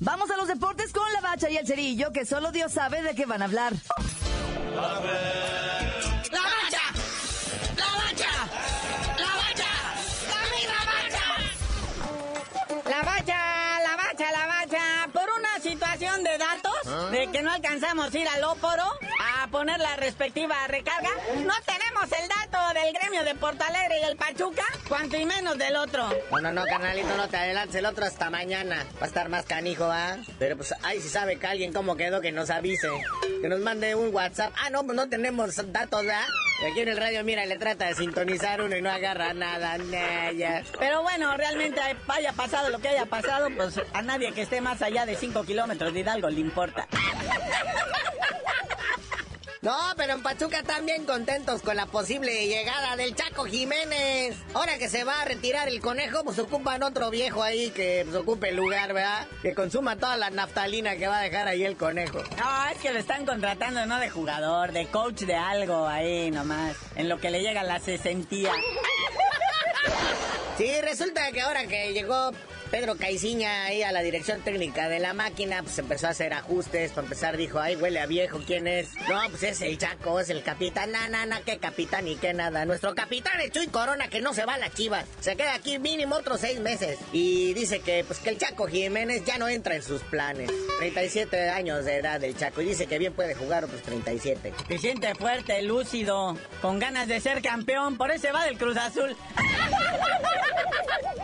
Vamos 0.00 0.30
a 0.30 0.36
los 0.36 0.48
deportes 0.48 0.92
con 0.92 1.10
la 1.12 1.20
bacha 1.20 1.48
y 1.48 1.56
el 1.56 1.66
cerillo, 1.66 2.12
que 2.12 2.26
solo 2.26 2.50
Dios 2.50 2.72
sabe 2.72 3.02
de 3.02 3.14
qué 3.14 3.24
van 3.24 3.42
a 3.42 3.44
hablar. 3.44 3.72
¡La 4.74 5.00
la 13.04 13.12
bacha! 13.12 13.80
La 13.82 13.96
bacha, 13.96 14.32
la 14.32 14.46
bacha. 14.46 15.08
Por 15.12 15.28
una 15.38 15.58
situación 15.60 16.22
de 16.22 16.38
datos, 16.38 17.10
de 17.10 17.28
que 17.30 17.42
no 17.42 17.50
alcanzamos 17.50 18.14
a 18.14 18.18
ir 18.18 18.28
al 18.28 18.44
óporo 18.44 18.84
poner 19.52 19.78
la 19.78 19.94
respectiva 19.96 20.56
recarga, 20.66 21.10
no 21.44 21.52
tenemos 21.66 22.20
el 22.20 22.26
dato 22.26 22.80
del 22.80 22.92
gremio 22.94 23.22
de 23.22 23.34
Porto 23.34 23.62
Alegre 23.62 24.00
y 24.00 24.04
el 24.04 24.16
Pachuca, 24.16 24.64
cuanto 24.88 25.18
y 25.18 25.26
menos 25.26 25.58
del 25.58 25.76
otro. 25.76 26.08
No, 26.30 26.40
no, 26.40 26.52
no, 26.52 26.64
carnalito, 26.64 27.14
no 27.16 27.28
te 27.28 27.36
adelantes, 27.36 27.76
el 27.76 27.84
otro 27.84 28.06
hasta 28.06 28.30
mañana. 28.30 28.86
Va 28.96 29.04
a 29.04 29.06
estar 29.06 29.28
más 29.28 29.44
canijo, 29.44 29.84
¿ah? 29.84 30.16
Pero 30.38 30.56
pues, 30.56 30.74
ay, 30.82 31.00
si 31.00 31.10
sabe 31.10 31.38
que 31.38 31.46
alguien 31.46 31.72
cómo 31.72 31.96
quedó, 31.96 32.22
que 32.22 32.32
nos 32.32 32.48
avise. 32.48 32.88
Que 33.42 33.48
nos 33.48 33.60
mande 33.60 33.94
un 33.94 34.12
WhatsApp. 34.14 34.54
Ah, 34.58 34.70
no, 34.70 34.84
pues 34.84 34.96
no 34.96 35.08
tenemos 35.10 35.54
datos, 35.70 36.02
¿ah? 36.10 36.26
Y 36.62 36.70
aquí 36.70 36.80
en 36.80 36.88
el 36.88 36.96
radio, 36.96 37.22
mira, 37.22 37.44
le 37.44 37.58
trata 37.58 37.86
de 37.86 37.94
sintonizar 37.94 38.62
uno 38.62 38.74
y 38.74 38.80
no 38.80 38.90
agarra 38.90 39.34
nada, 39.34 39.76
naya. 39.76 40.62
Pero 40.78 41.02
bueno, 41.02 41.36
realmente 41.36 41.78
haya 42.08 42.32
pasado 42.32 42.70
lo 42.70 42.78
que 42.78 42.88
haya 42.88 43.04
pasado, 43.04 43.48
pues 43.54 43.78
a 43.92 44.00
nadie 44.00 44.32
que 44.32 44.42
esté 44.42 44.62
más 44.62 44.80
allá 44.80 45.04
de 45.04 45.14
5 45.14 45.44
kilómetros 45.44 45.92
de 45.92 46.00
Hidalgo 46.00 46.30
le 46.30 46.40
importa. 46.40 46.88
No, 49.62 49.78
pero 49.96 50.14
en 50.14 50.22
Pachuca 50.24 50.58
están 50.58 50.86
bien 50.86 51.04
contentos 51.04 51.62
con 51.62 51.76
la 51.76 51.86
posible 51.86 52.48
llegada 52.48 52.96
del 52.96 53.14
Chaco 53.14 53.44
Jiménez. 53.44 54.36
Ahora 54.54 54.76
que 54.76 54.88
se 54.88 55.04
va 55.04 55.22
a 55.22 55.24
retirar 55.24 55.68
el 55.68 55.80
conejo, 55.80 56.24
pues 56.24 56.40
ocupan 56.40 56.82
otro 56.82 57.10
viejo 57.10 57.44
ahí 57.44 57.70
que 57.70 58.02
pues, 58.04 58.16
ocupe 58.16 58.48
el 58.48 58.56
lugar, 58.56 58.92
¿verdad? 58.92 59.28
Que 59.40 59.54
consuma 59.54 59.94
toda 59.94 60.16
la 60.16 60.30
naftalina 60.30 60.96
que 60.96 61.06
va 61.06 61.20
a 61.20 61.22
dejar 61.22 61.46
ahí 61.46 61.62
el 61.62 61.76
conejo. 61.76 62.18
No, 62.36 62.66
es 62.72 62.78
que 62.78 62.92
lo 62.92 62.98
están 62.98 63.24
contratando 63.24 63.86
no 63.86 64.00
de 64.00 64.10
jugador, 64.10 64.72
de 64.72 64.86
coach 64.86 65.20
de 65.20 65.36
algo 65.36 65.86
ahí 65.86 66.32
nomás. 66.32 66.74
En 66.96 67.08
lo 67.08 67.20
que 67.20 67.30
le 67.30 67.40
llega 67.40 67.62
la 67.62 67.78
sesentía. 67.78 68.50
Sí, 70.58 70.72
resulta 70.80 71.30
que 71.30 71.40
ahora 71.40 71.68
que 71.68 71.92
llegó 71.92 72.32
Pedro 72.72 72.96
Caiciña 72.96 73.64
ahí 73.64 73.82
a 73.82 73.92
la 73.92 74.00
dirección 74.00 74.40
técnica 74.40 74.88
de 74.88 74.98
la 74.98 75.12
máquina, 75.12 75.62
pues 75.62 75.78
empezó 75.78 76.06
a 76.06 76.10
hacer 76.10 76.32
ajustes. 76.32 76.92
Para 76.92 77.04
empezar 77.04 77.36
dijo, 77.36 77.60
ay, 77.60 77.76
huele 77.76 78.00
a 78.00 78.06
viejo, 78.06 78.40
¿quién 78.46 78.66
es? 78.66 78.94
No, 79.10 79.20
pues 79.28 79.42
es 79.42 79.60
el 79.60 79.76
Chaco, 79.76 80.18
es 80.18 80.30
el 80.30 80.42
capitán. 80.42 80.90
Na, 80.90 81.06
na, 81.06 81.26
na, 81.26 81.42
qué 81.42 81.58
capitán 81.58 82.08
y 82.08 82.16
qué 82.16 82.32
nada. 82.32 82.64
Nuestro 82.64 82.94
capitán 82.94 83.38
es 83.42 83.50
Chuy 83.50 83.66
Corona, 83.66 84.08
que 84.08 84.22
no 84.22 84.32
se 84.32 84.46
va 84.46 84.54
a 84.54 84.58
la 84.58 84.70
chiva. 84.70 85.04
Se 85.20 85.36
queda 85.36 85.52
aquí 85.52 85.78
mínimo 85.78 86.16
otros 86.16 86.40
seis 86.40 86.60
meses. 86.60 86.98
Y 87.12 87.52
dice 87.52 87.80
que, 87.80 88.04
pues 88.04 88.20
que 88.20 88.30
el 88.30 88.38
Chaco 88.38 88.66
Jiménez 88.66 89.22
ya 89.26 89.36
no 89.36 89.50
entra 89.50 89.76
en 89.76 89.82
sus 89.82 90.00
planes. 90.04 90.50
37 90.78 91.50
años 91.50 91.84
de 91.84 91.98
edad 91.98 92.24
el 92.24 92.34
Chaco. 92.34 92.62
Y 92.62 92.64
dice 92.64 92.86
que 92.86 92.98
bien 92.98 93.12
puede 93.12 93.34
jugar 93.34 93.66
otros 93.66 93.82
37. 93.82 94.54
Se 94.66 94.78
siente 94.78 95.14
fuerte, 95.14 95.60
lúcido, 95.60 96.38
con 96.62 96.78
ganas 96.78 97.06
de 97.06 97.20
ser 97.20 97.42
campeón. 97.42 97.98
Por 97.98 98.10
eso 98.10 98.28
va 98.32 98.46
del 98.46 98.56
Cruz 98.56 98.78
Azul. 98.78 99.14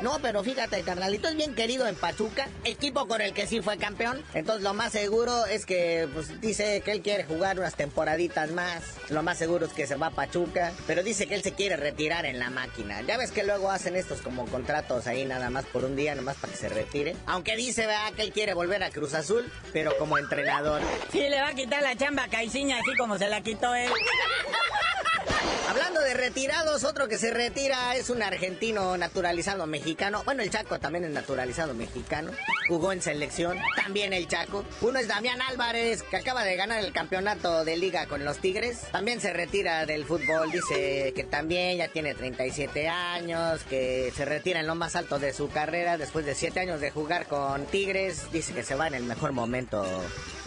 No, 0.02 0.18
pero 0.22 0.44
fíjate, 0.44 0.82
carnalito 0.82 1.28
es 1.28 1.34
bien 1.38 1.54
querido 1.54 1.86
en 1.86 1.94
Pachuca, 1.94 2.48
equipo 2.64 3.06
con 3.06 3.20
el 3.20 3.32
que 3.32 3.46
sí 3.46 3.62
fue 3.62 3.78
campeón. 3.78 4.20
Entonces 4.34 4.64
lo 4.64 4.74
más 4.74 4.90
seguro 4.90 5.46
es 5.46 5.66
que 5.66 6.08
pues, 6.12 6.40
dice 6.40 6.82
que 6.84 6.90
él 6.90 7.00
quiere 7.00 7.22
jugar 7.22 7.60
unas 7.60 7.76
temporaditas 7.76 8.50
más. 8.50 8.82
Lo 9.08 9.22
más 9.22 9.38
seguro 9.38 9.66
es 9.66 9.72
que 9.72 9.86
se 9.86 9.94
va 9.94 10.08
a 10.08 10.10
Pachuca, 10.10 10.72
pero 10.88 11.04
dice 11.04 11.28
que 11.28 11.36
él 11.36 11.42
se 11.44 11.52
quiere 11.52 11.76
retirar 11.76 12.26
en 12.26 12.40
la 12.40 12.50
máquina. 12.50 13.02
Ya 13.02 13.16
ves 13.16 13.30
que 13.30 13.44
luego 13.44 13.70
hacen 13.70 13.94
estos 13.94 14.20
como 14.20 14.46
contratos 14.46 15.06
ahí 15.06 15.24
nada 15.24 15.48
más 15.48 15.64
por 15.66 15.84
un 15.84 15.94
día, 15.94 16.16
nomás 16.16 16.36
para 16.38 16.52
que 16.52 16.58
se 16.58 16.68
retire. 16.68 17.14
Aunque 17.26 17.54
dice, 17.54 17.86
¿verdad? 17.86 18.12
Que 18.14 18.22
él 18.22 18.32
quiere 18.32 18.52
volver 18.54 18.82
a 18.82 18.90
Cruz 18.90 19.14
Azul, 19.14 19.48
pero 19.72 19.96
como 19.96 20.18
entrenador. 20.18 20.82
Sí, 21.12 21.20
le 21.20 21.40
va 21.40 21.48
a 21.48 21.54
quitar 21.54 21.84
la 21.84 21.94
chamba 21.94 22.24
a 22.24 22.28
Caiciña 22.28 22.78
así 22.78 22.96
como 22.98 23.16
se 23.16 23.28
la 23.28 23.40
quitó 23.42 23.72
él. 23.76 23.92
Hablando 25.68 26.00
de 26.00 26.14
retirados, 26.14 26.84
otro 26.84 27.08
que 27.08 27.18
se 27.18 27.30
retira 27.30 27.94
es 27.94 28.08
un 28.08 28.22
argentino 28.22 28.96
naturalizado 28.96 29.66
mexicano. 29.66 30.22
Bueno, 30.24 30.42
el 30.42 30.48
Chaco 30.48 30.78
también 30.78 31.04
es 31.04 31.10
naturalizado 31.10 31.74
mexicano. 31.74 32.32
Jugó 32.68 32.90
en 32.90 33.02
selección, 33.02 33.58
también 33.76 34.14
el 34.14 34.26
Chaco. 34.28 34.64
Uno 34.80 34.98
es 34.98 35.08
Damián 35.08 35.42
Álvarez, 35.42 36.02
que 36.04 36.16
acaba 36.16 36.44
de 36.44 36.56
ganar 36.56 36.82
el 36.82 36.90
campeonato 36.94 37.66
de 37.66 37.76
liga 37.76 38.06
con 38.06 38.24
los 38.24 38.38
Tigres. 38.38 38.80
También 38.92 39.20
se 39.20 39.34
retira 39.34 39.84
del 39.84 40.06
fútbol, 40.06 40.50
dice 40.50 41.12
que 41.14 41.24
también 41.24 41.76
ya 41.76 41.88
tiene 41.88 42.14
37 42.14 42.88
años, 42.88 43.62
que 43.64 44.10
se 44.16 44.24
retira 44.24 44.60
en 44.60 44.66
lo 44.66 44.74
más 44.74 44.96
alto 44.96 45.18
de 45.18 45.34
su 45.34 45.50
carrera 45.50 45.98
después 45.98 46.24
de 46.24 46.34
7 46.34 46.60
años 46.60 46.80
de 46.80 46.90
jugar 46.90 47.26
con 47.26 47.66
Tigres. 47.66 48.32
Dice 48.32 48.54
que 48.54 48.62
se 48.62 48.74
va 48.74 48.86
en 48.86 48.94
el 48.94 49.02
mejor 49.02 49.32
momento 49.32 49.84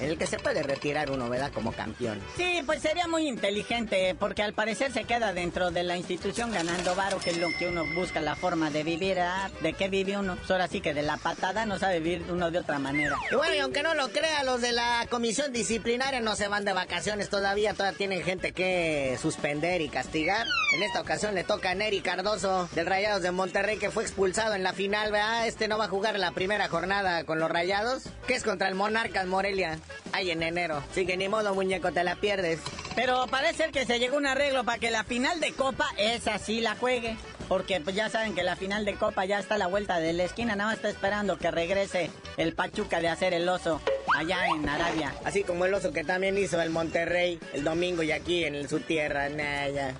en 0.02 0.10
el 0.10 0.18
que 0.18 0.28
se 0.28 0.40
puede 0.40 0.64
retirar 0.64 1.12
uno, 1.12 1.30
¿verdad? 1.30 1.52
Como 1.54 1.72
campeón. 1.72 2.20
Sí, 2.36 2.62
pues 2.66 2.82
sería 2.82 3.08
muy 3.08 3.28
inteligente, 3.28 4.16
porque 4.20 4.44
al 4.44 4.54
parecer 4.54 4.92
se 4.92 5.04
queda 5.04 5.34
dentro 5.34 5.72
de 5.72 5.84
la 5.84 5.98
institución 5.98 6.52
ganando 6.52 6.96
varo, 6.96 7.20
que 7.20 7.30
es 7.30 7.38
lo 7.38 7.50
que 7.58 7.68
uno 7.68 7.86
busca 7.94 8.20
la 8.20 8.36
forma 8.36 8.72
de 8.72 8.84
vivir, 8.84 9.20
¿ah? 9.20 9.50
¿De 9.62 9.74
qué 9.74 9.90
vive 9.90 10.18
uno? 10.18 10.36
Pues 10.36 10.50
ahora 10.52 10.68
sí 10.68 10.82
que 10.82 10.94
de 10.94 11.04
la 11.04 11.18
patada 11.18 11.66
no 11.66 11.78
sabe 11.78 12.00
vivir 12.00 12.26
uno 12.30 12.52
de 12.52 12.60
otra 12.60 12.80
manera. 12.80 13.16
Y 13.32 13.36
bueno, 13.36 13.54
y 13.54 13.60
aunque 13.60 13.84
no 13.84 13.94
lo 13.94 14.10
crea, 14.10 14.44
los 14.44 14.62
de 14.62 14.72
la 14.72 15.06
comisión 15.10 15.54
disciplinaria 15.54 16.20
no 16.20 16.36
se 16.36 16.48
van 16.48 16.66
de 16.66 16.74
vacaciones 16.74 17.30
todavía, 17.30 17.74
todavía 17.74 17.98
tienen 17.98 18.24
gente 18.24 18.52
que 18.54 19.18
suspender 19.22 19.82
y 19.82 19.90
castigar. 19.90 20.48
En 20.74 20.84
esta 20.84 21.02
ocasión 21.02 21.36
le 21.36 21.44
toca 21.44 21.72
a 21.72 21.76
Neri 21.76 22.02
Cardoso, 22.02 22.70
del 22.74 22.86
Rayados 22.86 23.22
de 23.22 23.32
Monterrey, 23.32 23.78
que 23.78 23.92
fue 23.92 24.04
expulsado 24.04 24.56
en 24.56 24.64
la 24.64 24.74
final, 24.74 25.12
¿verdad? 25.12 25.48
Este 25.48 25.68
no 25.68 25.78
va 25.78 25.86
a 25.86 25.90
jugar 25.90 26.18
la 26.18 26.32
primera 26.32 26.68
jornada 26.70 27.24
con 27.24 27.40
los 27.40 27.52
Rayados, 27.52 28.04
que 28.28 28.34
es 28.34 28.44
contra 28.44 28.68
el 28.68 28.76
Monarcas 28.76 29.28
Morelia. 29.28 29.80
Ahí 30.14 30.32
en 30.32 30.44
enero. 30.44 30.84
Así 30.92 31.06
que 31.06 31.18
ni 31.18 31.30
modo, 31.30 31.54
muñeco, 31.54 31.92
te 31.92 32.04
la 32.04 32.16
pierdes. 32.16 32.60
Pero 32.96 33.28
parece 33.28 33.72
que 33.72 33.86
se 33.86 34.00
llegó 34.00 34.18
un 34.18 34.26
arreglo 34.26 34.64
para 34.64 34.80
que 34.80 34.92
la 34.92 35.04
final 35.04 35.40
de 35.40 35.54
Copa 35.54 35.88
esa 35.98 36.38
sí 36.38 36.62
la 36.62 36.76
juegue. 36.76 37.16
Porque 37.48 37.82
pues 37.82 37.96
ya 37.96 38.10
saben 38.10 38.34
que 38.34 38.44
la 38.44 38.56
final 38.56 38.86
de 38.86 38.96
Copa 38.96 39.26
ya 39.26 39.40
está 39.40 39.56
a 39.56 39.58
la 39.58 39.68
vuelta 39.68 40.00
de 40.00 40.14
la 40.14 40.24
esquina. 40.24 40.56
Nada 40.56 40.70
más 40.70 40.78
está 40.78 40.90
esperando 40.90 41.38
que 41.38 41.52
regrese 41.52 42.10
el 42.38 42.54
Pachuca 42.54 43.02
de 43.02 43.10
hacer 43.10 43.34
el 43.34 43.48
oso 43.50 43.82
allá 44.18 44.48
en 44.48 44.68
Arabia. 44.68 45.14
Así 45.26 45.44
como 45.44 45.66
el 45.66 45.74
oso 45.74 45.92
que 45.92 46.04
también 46.04 46.38
hizo 46.38 46.62
el 46.62 46.70
Monterrey 46.70 47.40
el 47.54 47.64
domingo 47.64 48.04
y 48.04 48.12
aquí 48.12 48.46
en 48.46 48.68
su 48.70 48.80
tierra. 48.80 49.30
Nah, 49.30 49.68
ya. 49.68 49.96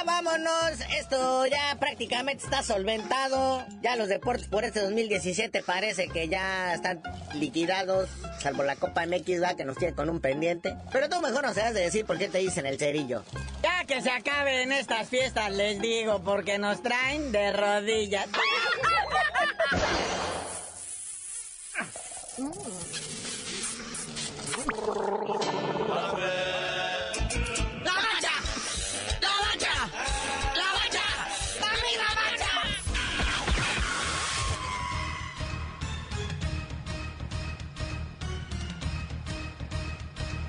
Ya 0.00 0.04
vámonos. 0.04 0.80
Esto 0.98 1.46
ya 1.46 1.76
prácticamente 1.78 2.44
está 2.44 2.62
solventado. 2.62 3.66
Ya 3.82 3.96
los 3.96 4.08
deportes 4.08 4.48
por 4.48 4.64
este 4.64 4.80
2017 4.80 5.62
parece 5.62 6.08
que 6.08 6.26
ya 6.26 6.72
están 6.72 7.02
liquidados. 7.34 8.08
Salvo 8.38 8.62
la 8.62 8.76
Copa 8.76 9.04
MX, 9.04 9.42
va, 9.42 9.56
que 9.56 9.66
nos 9.66 9.76
tiene 9.76 9.94
con 9.94 10.08
un 10.08 10.20
pendiente. 10.20 10.74
Pero 10.90 11.10
tú 11.10 11.20
mejor 11.20 11.42
no 11.42 11.52
sabes 11.52 11.74
de 11.74 11.82
decir 11.82 12.06
por 12.06 12.16
qué 12.16 12.28
te 12.28 12.38
dicen 12.38 12.64
el 12.64 12.78
cerillo. 12.78 13.24
Ya 13.62 13.84
que 13.84 14.00
se 14.00 14.10
acaben 14.10 14.72
estas 14.72 15.10
fiestas, 15.10 15.52
les 15.52 15.78
digo, 15.82 16.22
porque 16.22 16.58
nos 16.58 16.82
traen 16.82 17.30
de 17.30 17.52
rodillas. 17.52 18.26